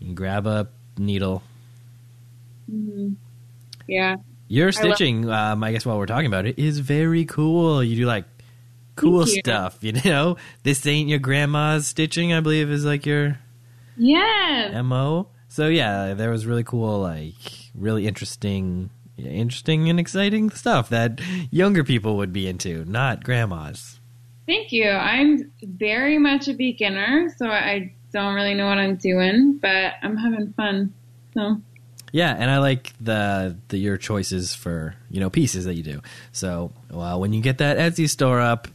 [0.00, 1.42] and grab a needle.
[2.70, 3.10] hmm
[3.86, 4.16] yeah.
[4.48, 7.82] Your love- stitching, um, I guess while we're talking about it, is very cool.
[7.82, 8.24] You do like
[8.96, 10.36] cool Thank stuff, you know?
[10.62, 13.38] This ain't your grandma's stitching, I believe, is like your
[13.96, 14.80] Yeah.
[14.82, 15.28] MO.
[15.48, 17.34] So yeah, there was really cool, like
[17.74, 24.00] really interesting, interesting and exciting stuff that younger people would be into, not grandmas.
[24.46, 24.88] Thank you.
[24.88, 30.16] I'm very much a beginner, so I don't really know what I'm doing, but I'm
[30.16, 30.94] having fun.
[31.34, 31.60] So
[32.12, 36.00] Yeah, and I like the the your choices for you know pieces that you do.
[36.32, 38.68] So well, when you get that Etsy store up,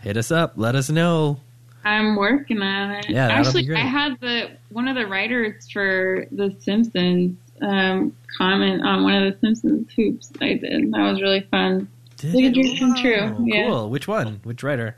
[0.00, 0.54] hit us up.
[0.56, 1.40] Let us know.
[1.84, 3.10] I'm working on it.
[3.10, 3.72] Yeah, Actually.
[3.72, 9.32] I had the one of the writers for The Simpsons um, comment on one of
[9.32, 10.92] the Simpsons hoops I did.
[10.92, 11.88] That was really fun.
[12.18, 12.52] Did Like a it?
[12.54, 13.68] dream come true, yeah.
[13.68, 13.90] Cool.
[13.90, 14.40] Which one?
[14.44, 14.96] Which writer?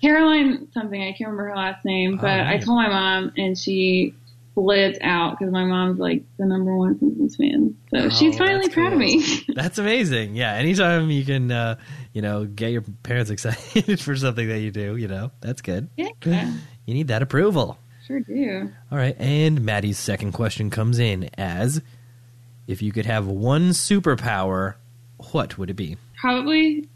[0.00, 3.56] Caroline something I can't remember her last name, but Oh, I told my mom and
[3.56, 4.14] she
[4.54, 7.76] flipped out because my mom's like the number one Simpsons fan.
[7.90, 9.24] So Oh, she's finally proud of me.
[9.54, 10.36] That's amazing.
[10.36, 11.76] Yeah, anytime you can, uh,
[12.12, 15.88] you know, get your parents excited for something that you do, you know, that's good.
[15.96, 16.52] yeah,
[16.86, 17.78] You need that approval.
[18.06, 18.70] Sure do.
[18.90, 21.82] All right, and Maddie's second question comes in as
[22.66, 24.74] if you could have one superpower,
[25.32, 25.96] what would it be?
[26.20, 26.88] Probably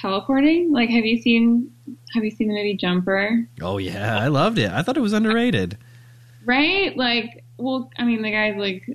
[0.00, 0.72] teleporting.
[0.72, 1.72] Like, have you seen
[2.14, 3.48] have you seen the movie Jumper?
[3.60, 4.70] Oh yeah, I loved it.
[4.70, 5.78] I thought it was underrated.
[6.44, 6.96] Right?
[6.96, 8.88] Like, well, I mean, the guy's like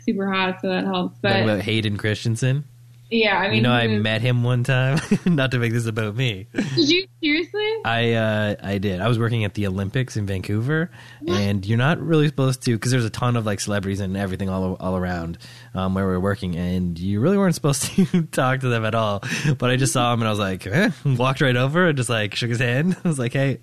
[0.00, 1.18] super hot, so that helps.
[1.20, 2.64] But about Hayden Christensen.
[3.10, 4.98] Yeah, I mean, you know, I was- met him one time.
[5.26, 6.48] Not to make this about me.
[6.52, 7.72] Did you seriously?
[7.84, 9.00] I uh, I did.
[9.00, 10.90] I was working at the Olympics in Vancouver,
[11.26, 14.48] and you're not really supposed to because there's a ton of like celebrities and everything
[14.48, 15.38] all all around
[15.74, 18.94] um, where we were working, and you really weren't supposed to talk to them at
[18.94, 19.22] all.
[19.58, 22.08] But I just saw him, and I was like, eh, walked right over and just
[22.10, 22.96] like shook his hand.
[23.04, 23.60] I was like, hey,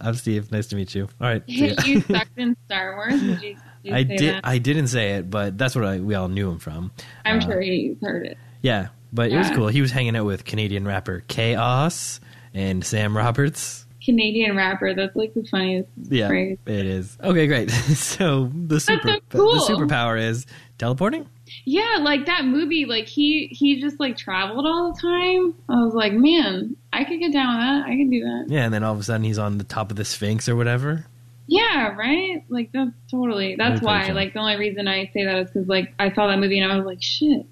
[0.00, 0.50] I'm Steve.
[0.50, 1.08] Nice to meet you.
[1.20, 1.42] All right.
[1.46, 3.20] see ya." you sucked in Star Wars.
[3.20, 3.54] Did you?
[3.54, 4.34] did you I did.
[4.36, 4.46] That?
[4.46, 6.90] I didn't say it, but that's what I, we all knew him from.
[7.24, 8.38] I'm uh, sure he heard it.
[8.62, 9.68] Yeah, but it was cool.
[9.68, 12.20] He was hanging out with Canadian rapper k-os
[12.54, 13.84] and Sam Roberts.
[14.04, 14.94] Canadian rapper.
[14.94, 16.58] That's like the funniest Yeah, phrase.
[16.66, 17.18] it is.
[17.22, 17.70] Okay, great.
[17.70, 19.54] so the super so cool.
[19.54, 20.46] the superpower is
[20.78, 21.28] teleporting.
[21.64, 22.86] Yeah, like that movie.
[22.86, 25.54] Like he he just like traveled all the time.
[25.68, 27.86] I was like, man, I could get down with that.
[27.92, 28.46] I could do that.
[28.48, 30.54] Yeah, and then all of a sudden he's on the top of the Sphinx or
[30.56, 31.06] whatever.
[31.48, 32.44] Yeah, right.
[32.48, 33.54] Like that's totally.
[33.56, 34.08] That's why.
[34.12, 36.70] Like the only reason I say that is because like I saw that movie and
[36.70, 37.46] I was like, shit,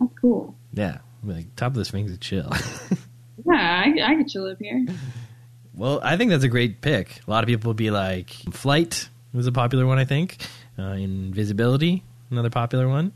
[0.00, 0.56] that's cool.
[0.72, 2.50] Yeah, like top of the Sphinx is chill.
[3.46, 4.84] Yeah, I, I could chill up here.
[5.74, 7.20] well, I think that's a great pick.
[7.26, 9.98] A lot of people would be like, flight was a popular one.
[9.98, 10.36] I think
[10.78, 13.12] uh, invisibility, another popular one.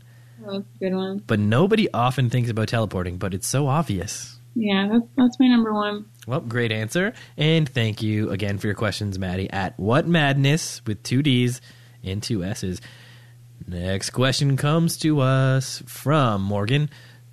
[0.47, 1.23] A good one.
[1.25, 4.39] But nobody often thinks about teleporting, but it's so obvious.
[4.55, 6.05] Yeah, that's that's my number one.
[6.27, 7.13] Well, great answer.
[7.37, 11.61] And thank you again for your questions, Maddie, at What Madness with two D's
[12.03, 12.81] and two S's.
[13.67, 16.89] Next question comes to us from Morgan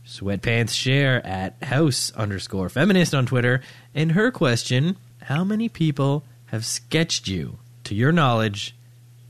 [0.06, 3.60] Sweatpants Share at House underscore feminist on Twitter.
[3.94, 8.74] And her question How many people have sketched you to your knowledge,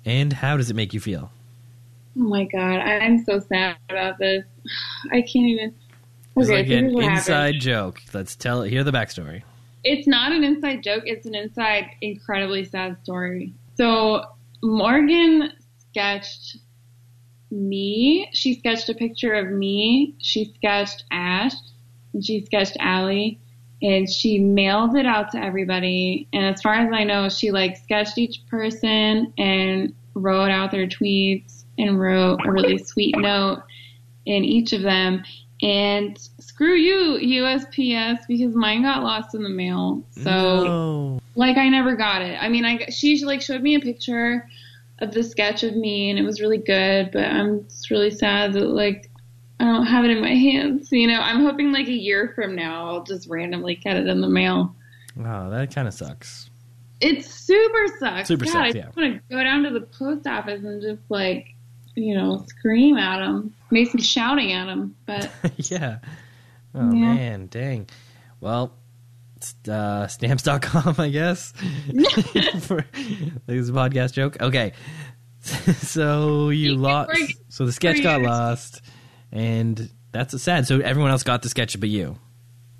[0.04, 1.30] and how does it make you feel?
[2.16, 4.44] Oh my god, I'm so sad about this.
[5.10, 5.74] I can't even.
[6.36, 7.02] It's Okay, like an happened.
[7.16, 8.00] inside joke.
[8.14, 9.42] Let's tell hear the backstory.
[9.84, 11.02] It's not an inside joke.
[11.06, 13.52] It's an inside, incredibly sad story.
[13.76, 14.24] So
[14.62, 15.52] Morgan
[15.90, 16.58] sketched
[17.52, 18.28] me.
[18.32, 20.14] She sketched a picture of me.
[20.18, 21.54] She sketched Ash,
[22.12, 23.38] and she sketched Allie,
[23.82, 26.26] and she mailed it out to everybody.
[26.32, 30.86] And as far as I know, she like sketched each person and wrote out their
[30.86, 33.62] tweets and wrote a really sweet note
[34.26, 35.22] in each of them.
[35.62, 40.02] And screw you, USPS, because mine got lost in the mail.
[40.10, 41.20] So no.
[41.36, 42.36] like I never got it.
[42.40, 44.48] I mean, I she like showed me a picture
[45.02, 47.10] of the sketch of me, and it was really good.
[47.12, 49.10] But I'm just really sad that like
[49.60, 50.90] I don't have it in my hands.
[50.90, 54.20] You know, I'm hoping like a year from now I'll just randomly get it in
[54.20, 54.74] the mail.
[55.16, 56.48] Wow, that kind of sucks.
[57.00, 58.28] It super sucks.
[58.28, 58.84] Super God, sucks, I yeah.
[58.86, 61.48] just want to go down to the post office and just like
[61.94, 64.96] you know scream at them, make me shouting at them.
[65.04, 65.98] But yeah.
[66.74, 67.14] Oh Yeah.
[67.14, 67.88] man, dang.
[68.40, 68.72] Well,
[69.68, 71.52] uh, stamps.com, I guess.
[72.60, 72.84] For
[73.46, 74.40] this is a podcast joke.
[74.40, 74.72] Okay.
[75.42, 77.10] so you lost.
[77.48, 78.80] So the sketch got lost,
[79.32, 80.66] and that's sad.
[80.66, 82.16] So everyone else got the sketch, but you.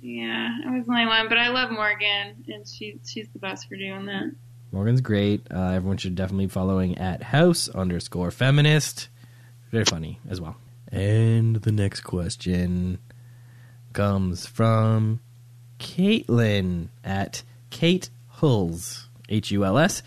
[0.01, 1.27] yeah, I was the only one.
[1.27, 4.31] But I love Morgan, and she she's the best for doing that.
[4.71, 5.45] Morgan's great.
[5.51, 9.09] Uh, everyone should definitely be following at house underscore feminist.
[9.71, 10.55] Very funny as well.
[10.91, 12.99] And the next question
[13.93, 15.19] comes from
[15.79, 20.03] Caitlin at Kate Hulls, H U L S.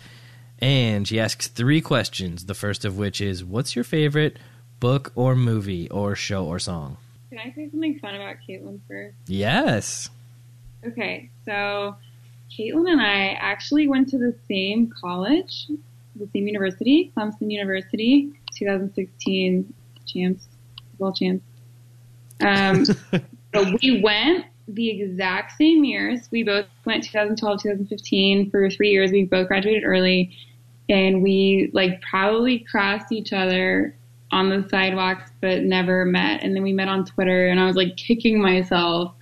[0.59, 2.45] And she asks three questions.
[2.45, 4.37] The first of which is What's your favorite
[4.79, 6.97] book or movie or show or song.
[7.29, 9.15] Can I say something fun about Caitlin first?
[9.27, 10.09] Yes.
[10.85, 11.95] Okay, so
[12.51, 15.67] Caitlin and I actually went to the same college,
[16.15, 19.73] the same university, Clemson University, 2016
[20.05, 20.47] champs,
[20.91, 21.45] football champs.
[22.39, 22.85] Um,
[23.53, 26.27] so we went the exact same years.
[26.31, 29.11] We both went 2012, 2015 for three years.
[29.11, 30.35] We both graduated early,
[30.89, 33.95] and we like probably crossed each other
[34.31, 36.43] on the sidewalks, but never met.
[36.43, 39.13] And then we met on Twitter, and I was like kicking myself.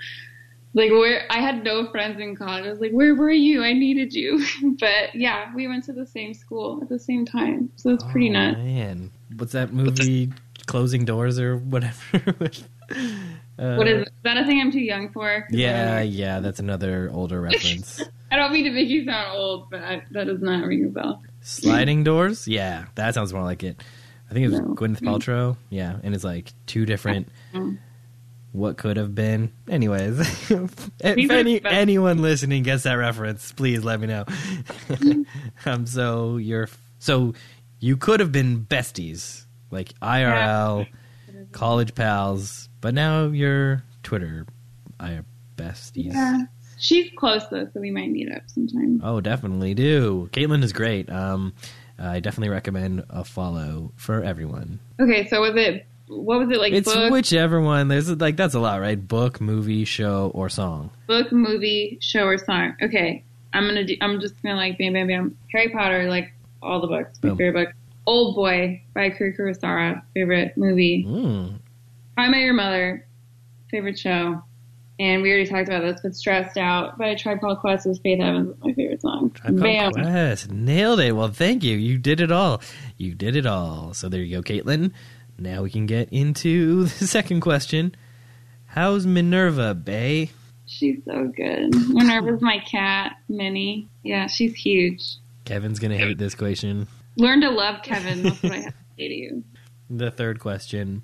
[0.73, 2.65] Like where I had no friends in college.
[2.65, 3.63] I was like, where were you?
[3.63, 4.45] I needed you.
[4.79, 7.71] but yeah, we went to the same school at the same time.
[7.77, 8.57] So it's pretty oh, nuts.
[8.57, 10.33] Man, what's that movie?
[10.65, 12.33] Closing Doors or whatever.
[13.57, 15.47] Uh, what is, is that a thing I'm too young for?
[15.49, 18.01] Yeah, yeah, that's another older reference.
[18.31, 20.87] I don't mean to make you sound old, but I, that does not ring a
[20.87, 21.23] bell.
[21.41, 22.47] Sliding Doors?
[22.47, 23.81] Yeah, that sounds more like it.
[24.29, 24.75] I think it was no.
[24.75, 25.57] Gwyneth Paltrow.
[25.69, 27.29] Yeah, and it's like two different.
[28.51, 29.51] What could have been?
[29.69, 34.25] Anyways, if any, anyone listening gets that reference, please let me know.
[35.65, 37.33] um, so you're so
[37.79, 40.85] you could have been besties, like IRL, yeah.
[41.51, 44.45] College pals, but now you're Twitter
[44.99, 45.21] I
[45.57, 46.13] besties.
[46.13, 46.43] Yeah.
[46.77, 49.01] She's close though, so we might meet up sometime.
[49.03, 50.29] Oh, definitely do.
[50.33, 51.09] Caitlin is great.
[51.09, 51.53] Um,
[51.97, 54.79] I definitely recommend a follow for everyone.
[54.99, 56.73] Okay, so was it what was it like?
[56.73, 57.11] It's book?
[57.11, 57.87] whichever one.
[57.87, 59.07] There's like that's a lot, right?
[59.07, 60.91] Book, movie, show, or song.
[61.07, 62.75] Book, movie, show, or song.
[62.81, 63.23] Okay,
[63.53, 63.95] I'm gonna do.
[64.01, 65.37] I'm just gonna like bam, bam, bam.
[65.51, 67.17] Harry Potter, like all the books.
[67.23, 67.37] My Boom.
[67.37, 67.75] favorite book.
[68.07, 70.01] Old Boy by Akira Kurosawa.
[70.13, 71.05] Favorite movie.
[71.07, 71.59] Mm.
[72.17, 73.07] I Met Your Mother,
[73.69, 74.41] favorite show.
[74.97, 78.55] And we already talked about this, but Stressed Out by Called Quest is Faith Evans,
[78.63, 79.31] my favorite song.
[79.31, 79.91] Tribe Bam.
[79.91, 80.49] Quest.
[80.51, 81.11] Nailed it.
[81.11, 81.75] Well, thank you.
[81.75, 82.61] You did it all.
[82.97, 83.93] You did it all.
[83.93, 84.93] So there you go, Caitlin.
[85.37, 87.93] Now we can get into the second question.
[88.67, 90.31] How's Minerva, Bay?
[90.65, 91.75] She's so good.
[91.89, 93.89] Minerva's my cat, Minnie.
[94.03, 95.01] Yeah, she's huge.
[95.43, 96.87] Kevin's going to hate this question.
[97.17, 98.23] Learn to love Kevin.
[98.23, 99.43] That's what I have to say to you.
[99.89, 101.03] The third question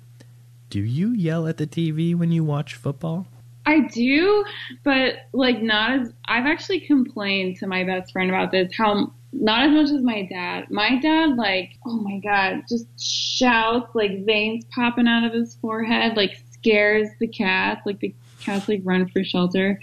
[0.70, 3.26] do you yell at the TV when you watch football?
[3.66, 4.44] I do,
[4.82, 9.64] but like not as I've actually complained to my best friend about this how not
[9.64, 10.70] as much as my dad.
[10.70, 16.16] My dad like, oh my god, just shouts like veins popping out of his forehead,
[16.16, 19.80] like scares the cats, like the cats like run for shelter.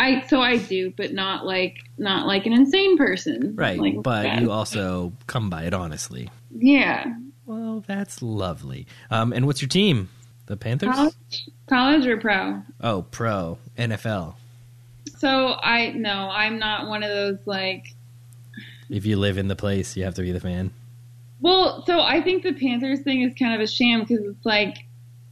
[0.00, 3.54] I so I do, but not like not like an insane person.
[3.54, 6.30] Right, like, but you also come by it honestly.
[6.50, 7.14] Yeah.
[7.44, 8.86] Well, that's lovely.
[9.10, 10.08] Um, and what's your team?
[10.46, 10.94] The Panthers?
[10.94, 12.62] College, college or pro?
[12.80, 13.58] Oh, pro.
[13.76, 14.36] NFL.
[15.18, 15.28] So
[15.62, 17.94] I no, I'm not one of those like
[18.88, 20.72] if you live in the place, you have to be the fan.
[21.42, 24.78] Well, so I think the Panthers thing is kind of a sham because it's like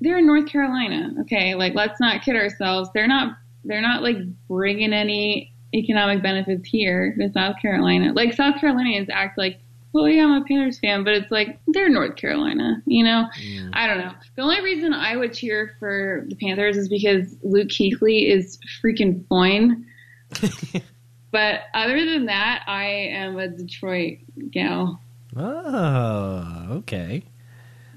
[0.02, 1.14] they're in North Carolina.
[1.22, 2.90] Okay, like let's not kid ourselves.
[2.92, 3.38] They're not
[3.68, 4.16] they're not like
[4.48, 8.12] bringing any economic benefits here to South Carolina.
[8.12, 9.60] Like South Carolinians act like
[9.92, 13.26] well, yeah, I'm a Panthers fan, but it's like they're North Carolina, you know?
[13.40, 13.70] Mm.
[13.72, 14.12] I don't know.
[14.36, 19.26] The only reason I would cheer for the Panthers is because Luke Kuechly is freaking
[19.28, 19.86] fine.
[21.30, 24.18] but other than that, I am a Detroit
[24.50, 25.00] gal.
[25.36, 27.24] Oh, okay.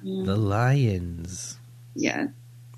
[0.01, 0.25] Yeah.
[0.25, 1.57] The Lions.
[1.95, 2.27] Yeah.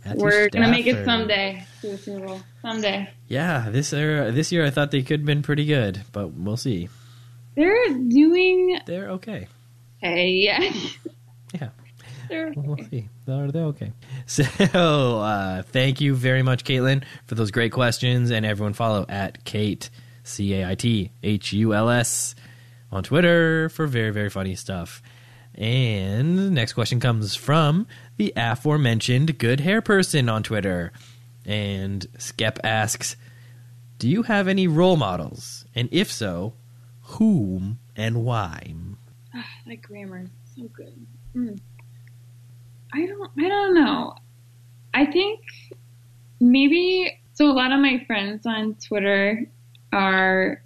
[0.06, 2.41] Matthew We're gonna make it someday to the Super Bowl.
[2.62, 3.10] Someday.
[3.28, 6.58] Yeah, this year, this year I thought they could have been pretty good, but we'll
[6.58, 6.89] see.
[7.56, 8.80] They're doing.
[8.86, 9.47] They're okay.
[9.99, 10.74] Hey, yeah.
[11.54, 11.70] yeah.
[12.30, 12.62] They're okay.
[12.62, 13.10] We'll see.
[13.26, 13.93] They're, they're okay.
[14.26, 14.43] So,
[15.20, 18.32] uh, thank you very much, Caitlin, for those great questions.
[18.32, 19.89] And everyone follow at Kate,
[20.24, 22.36] C A I T H U L S,
[22.91, 25.01] on Twitter for very, very funny stuff.
[25.56, 27.88] And next question comes from
[28.18, 30.91] the aforementioned good hair person on Twitter.
[31.45, 33.16] And Skep asks,
[33.99, 35.66] Do you have any role models?
[35.76, 36.53] And if so,
[37.01, 38.74] whom, and why.
[39.36, 40.93] Ah, that grammar is so good.
[41.36, 41.59] Mm.
[42.93, 43.32] I don't.
[43.39, 44.16] I don't know.
[44.93, 45.39] I think
[46.39, 47.49] maybe so.
[47.49, 49.49] A lot of my friends on Twitter
[49.91, 50.61] are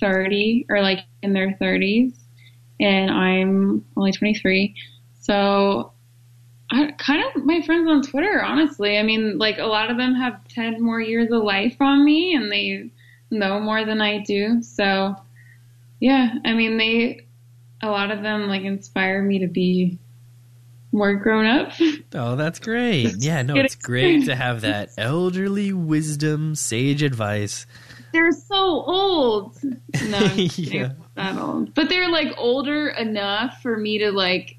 [0.00, 2.14] thirty or like in their thirties,
[2.80, 4.74] and I'm only twenty three.
[5.20, 5.92] So
[6.72, 8.98] I, kind of my friends on Twitter, honestly.
[8.98, 12.34] I mean, like a lot of them have 10 more years of life on me
[12.34, 12.90] and they
[13.30, 14.62] know more than I do.
[14.62, 15.16] So
[16.00, 17.26] yeah, I mean, they,
[17.82, 19.98] a lot of them like inspire me to be
[20.92, 21.72] more grown up.
[22.12, 23.14] Oh, that's great.
[23.18, 27.66] Yeah, no, it's great to have that elderly wisdom, sage advice.
[28.12, 29.56] They're so old.
[29.62, 30.94] No, yeah.
[31.14, 31.72] that old.
[31.72, 34.56] But they're like older enough for me to like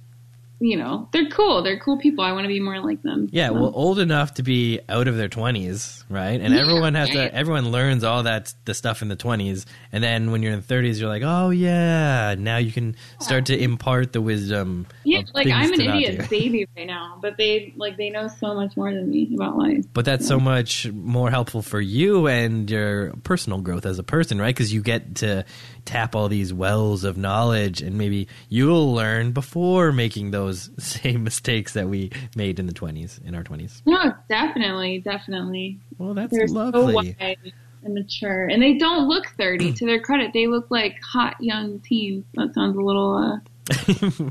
[0.62, 1.64] you know, they're cool.
[1.64, 2.24] They're cool people.
[2.24, 3.28] I want to be more like them.
[3.32, 6.40] Yeah, So- well, um, old enough to be out of their twenties, right?
[6.40, 7.32] And Yeah, everyone has right.
[7.32, 7.36] to.
[7.36, 10.66] Everyone learns all that the stuff in the twenties, and then when you're in the
[10.66, 14.86] thirties, you're like, oh yeah, now you can start to impart the wisdom.
[15.04, 18.78] yeah, like I'm an idiot baby right now, but they like they know so much
[18.78, 19.84] more than me about life.
[19.94, 24.40] But that's so much more helpful for you and your personal growth as a person,
[24.40, 24.54] right?
[24.56, 25.44] Because you get to
[25.86, 31.74] tap all these wells of knowledge, and maybe you'll learn before making those same mistakes
[31.74, 33.82] that we made in the twenties, in our twenties.
[33.86, 35.80] No, definitely, definitely.
[35.98, 36.94] Well, that's They're so lovely.
[37.20, 37.36] wise
[37.84, 39.74] and mature, and they don't look 30.
[39.78, 42.26] to their credit, they look like hot young teens.
[42.36, 43.38] That sounds a little uh,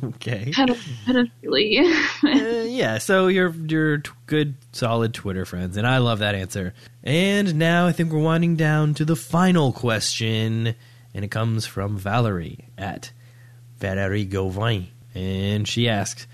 [0.09, 0.53] okay.
[0.55, 2.07] pedo- pedophilia.
[2.23, 6.75] Uh, yeah, so you're you're t- good, solid Twitter friends, and I love that answer.
[7.03, 10.75] And now I think we're winding down to the final question,
[11.15, 13.11] and it comes from Valerie at
[13.79, 16.27] Valerie Gauvin, and she asks,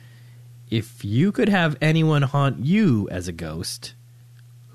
[0.71, 3.95] "If you could have anyone haunt you as a ghost,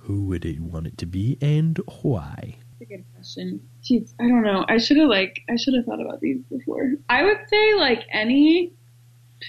[0.04, 3.62] who would it want it to be, and why?" That's a good question.
[3.84, 4.66] Jeez, I don't know.
[4.68, 6.94] I should have like I should have thought about these before.
[7.10, 8.74] I would say like any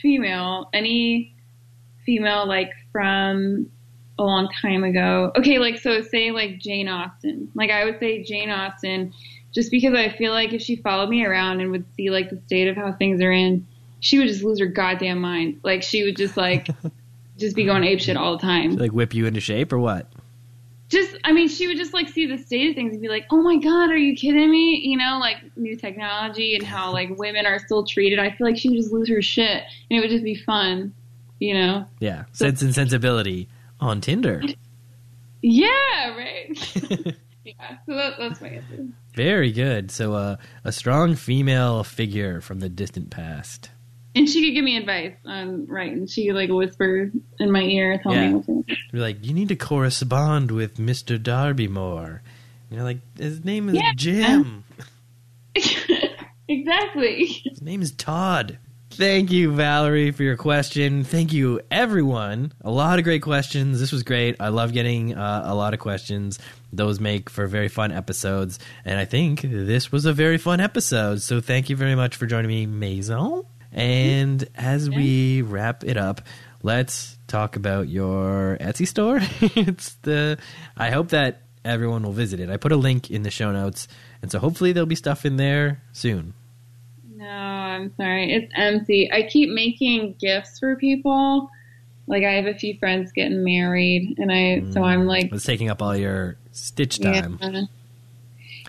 [0.00, 1.34] female, any
[2.04, 3.70] female like from
[4.18, 5.32] a long time ago.
[5.36, 7.50] Okay, like so say like Jane Austen.
[7.54, 9.12] Like I would say Jane Austen
[9.52, 12.40] just because I feel like if she followed me around and would see like the
[12.46, 13.66] state of how things are in,
[14.02, 15.60] she would just lose her goddamn mind.
[15.62, 16.68] Like she would just like
[17.38, 20.12] just be going apeshit all the time Like whip you into shape, or what?
[20.90, 23.24] just I mean, she would just like see the state of things and be like,
[23.30, 27.08] "Oh my god, are you kidding me?" You know, like new technology and how like
[27.16, 28.18] women are still treated.
[28.18, 30.92] I feel like she would just lose her shit, and it would just be fun.
[31.38, 31.86] You know?
[31.98, 33.48] Yeah, Sense and Sensibility
[33.80, 34.42] on Tinder.
[35.44, 36.50] Yeah, right.
[37.44, 38.86] yeah, so that, that's my answer.
[39.12, 39.90] Very good.
[39.90, 43.70] So, uh, a strong female figure from the distant past.
[44.14, 46.06] And she could give me advice on writing.
[46.06, 48.28] she could like whisper in my ear, tell Yeah.
[48.28, 48.64] me what to.
[48.92, 52.20] Be like, you need to correspond with Mister Darcy more.
[52.68, 53.92] And you're like, his name is Yeah.
[53.96, 54.64] Jim.
[56.48, 57.24] exactly.
[57.44, 58.58] His name is Todd.
[58.90, 61.02] Thank you, Valerie, for your question.
[61.04, 62.52] Thank you, everyone.
[62.60, 63.80] A lot of great questions.
[63.80, 64.36] This was great.
[64.38, 66.38] I love getting uh, a lot of questions.
[66.74, 68.58] Those make for very fun episodes.
[68.84, 71.22] And I think this was a very fun episode.
[71.22, 73.44] So thank you very much for joining me, Maison.
[73.72, 76.22] And as we wrap it up,
[76.62, 79.18] let's talk about your Etsy store.
[79.40, 80.38] it's the.
[80.76, 82.50] I hope that everyone will visit it.
[82.50, 83.88] I put a link in the show notes.
[84.20, 86.34] And so hopefully there'll be stuff in there soon.
[87.14, 88.32] No, I'm sorry.
[88.32, 89.10] It's empty.
[89.12, 91.50] I keep making gifts for people.
[92.06, 94.86] Like I have a few friends getting married, and I so mm.
[94.86, 97.38] I'm like, It's taking up all your stitch time.
[97.40, 97.62] Yeah.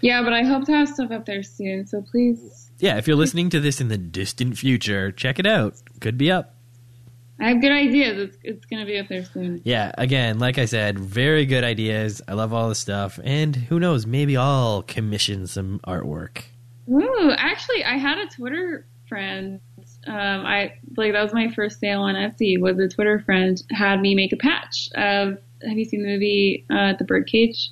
[0.01, 1.87] yeah, but I hope to have stuff up there soon.
[1.87, 5.75] So please, if you're listening to this in the distant future, check it out.
[5.99, 6.55] Could be up.
[7.39, 8.29] I have good ideas.
[8.29, 9.61] It's it's gonna be up there soon.
[9.63, 12.21] Yeah, again, like I said, very good ideas.
[12.27, 13.19] I love all this stuff.
[13.23, 16.43] And who knows, maybe I'll commission some artwork.
[16.89, 19.59] Ooh, actually, I had a Twitter friend.
[20.05, 22.59] Um, I like that was my first sale on Etsy.
[22.59, 25.37] Was a Twitter friend had me make a patch of.
[25.67, 27.71] Have you seen the movie uh, The Birdcage?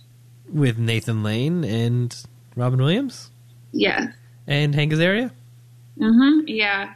[0.50, 2.16] With Nathan Lane and
[2.56, 3.32] Robin Williams
[3.74, 4.14] Yes.
[4.52, 5.32] And Hank Azaria.
[5.98, 6.48] Mm-hmm.
[6.48, 6.94] Yeah.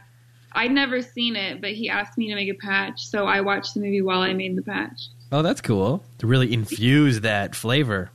[0.52, 3.74] I'd never seen it, but he asked me to make a patch, so I watched
[3.74, 5.08] the movie while I made the patch.
[5.30, 6.02] Oh, that's cool.
[6.18, 8.10] To really infuse that flavor.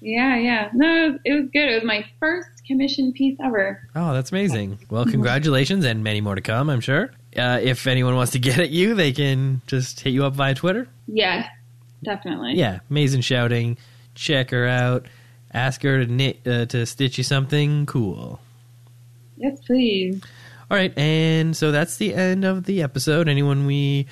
[0.00, 0.70] Yeah, yeah.
[0.74, 1.70] No, it was, good.
[1.70, 3.88] It was my first commission piece ever.
[3.94, 4.78] Oh, that's amazing.
[4.90, 7.10] Well, congratulations and many more to come, I'm sure.
[7.36, 10.54] Uh, if anyone wants to get at you, they can just hit you up via
[10.54, 10.88] Twitter.
[11.06, 11.48] Yeah,
[12.02, 12.54] definitely.
[12.54, 13.78] Yeah, Maison shouting.
[14.14, 15.06] Check her out.
[15.52, 18.40] Ask her to knit, uh, to stitch you something cool.
[19.36, 20.22] Yes, please.
[20.70, 23.28] All right, and so that's the end of the episode.
[23.28, 24.06] Anyone we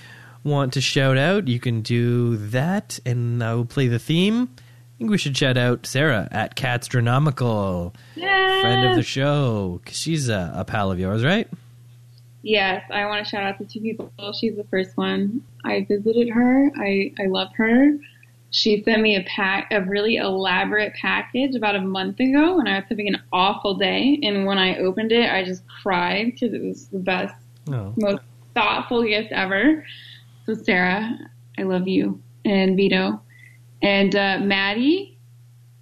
[0.45, 4.49] want to shout out, you can do that, and I will play the theme.
[4.59, 8.61] I think we should shout out Sarah at Catstronomical, Yeah.
[8.61, 11.49] friend of the show, because she's a, a pal of yours, right?
[12.43, 14.13] Yes, I want to shout out to two people.
[14.39, 15.43] She's the first one.
[15.65, 16.71] I visited her.
[16.77, 17.93] I, I love her.
[18.55, 22.77] She sent me a pack, a really elaborate package about a month ago when I
[22.77, 24.21] was having an awful day.
[24.23, 27.35] And when I opened it, I just cried because it was the best,
[27.69, 28.23] Oh, most
[28.55, 29.85] thoughtful gift ever.
[30.47, 31.19] So Sarah,
[31.59, 32.23] I love you.
[32.45, 33.21] And Vito.
[33.83, 35.19] And uh, Maddie,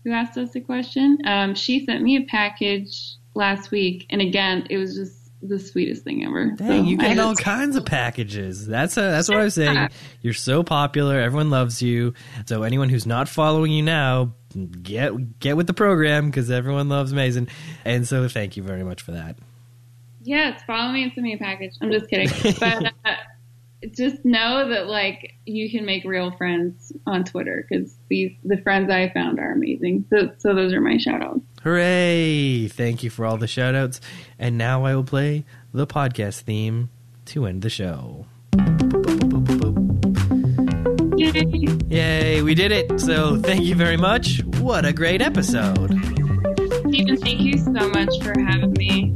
[0.04, 4.06] who asked us a question, um, she sent me a package last week.
[4.08, 6.52] And again, it was just the sweetest thing ever.
[6.52, 8.66] dang, So you get all kinds of packages.
[8.66, 9.88] That's a, that's what I was saying.
[10.20, 12.14] You're so popular, everyone loves you.
[12.46, 14.34] So anyone who's not following you now,
[14.82, 17.48] get get with the program because everyone loves Maison.
[17.84, 19.36] And so thank you very much for that.
[20.24, 21.74] Yes, follow me and send me a package.
[21.80, 22.28] I'm just kidding.
[22.60, 23.14] But uh,
[23.90, 28.90] just know that like you can make real friends on Twitter because these the friends
[28.90, 30.06] I found are amazing.
[30.10, 31.40] So, so those are my shout outs.
[31.62, 32.68] Hooray!
[32.68, 34.00] Thank you for all the shout outs.
[34.38, 36.90] And now I will play the podcast theme
[37.26, 38.26] to end the show.
[41.16, 41.66] Yay!
[41.88, 43.00] Yay, we did it!
[43.00, 44.42] So thank you very much.
[44.58, 45.90] What a great episode.
[46.88, 49.14] Steven, thank you so much for having me.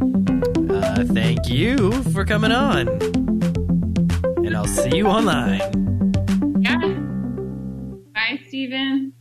[0.70, 3.25] Uh, thank you for coming on.
[4.66, 5.60] I'll see you online.
[6.60, 6.76] Yeah.
[8.12, 9.12] Bye, Steven.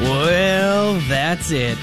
[0.00, 1.76] Well, that's it.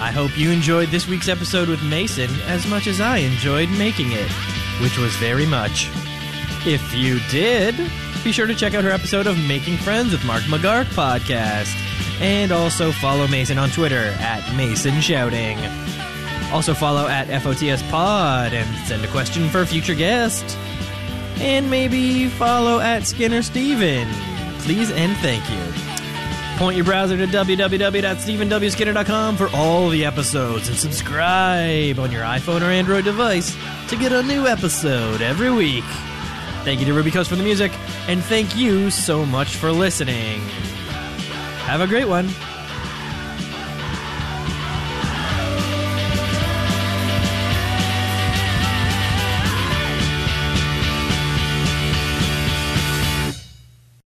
[0.00, 4.10] I hope you enjoyed this week's episode with Maison as much as I enjoyed making
[4.10, 4.28] it,
[4.82, 5.88] which was very much.
[6.66, 7.76] If you did,
[8.24, 11.72] be sure to check out her episode of Making Friends with Mark McGark podcast.
[12.20, 15.58] And also follow Maison on Twitter at Maison Shouting.
[16.52, 20.58] Also follow at FOTS Pod and send a question for a future guest.
[21.40, 24.08] And maybe follow at Skinner Steven.
[24.60, 25.62] Please and thank you.
[26.58, 32.70] Point your browser to www.stevenwskinner.com for all the episodes and subscribe on your iPhone or
[32.70, 33.56] Android device
[33.88, 35.84] to get a new episode every week.
[36.64, 37.70] Thank you to Ruby Coast for the music,
[38.08, 40.40] and thank you so much for listening.
[41.60, 42.28] Have a great one.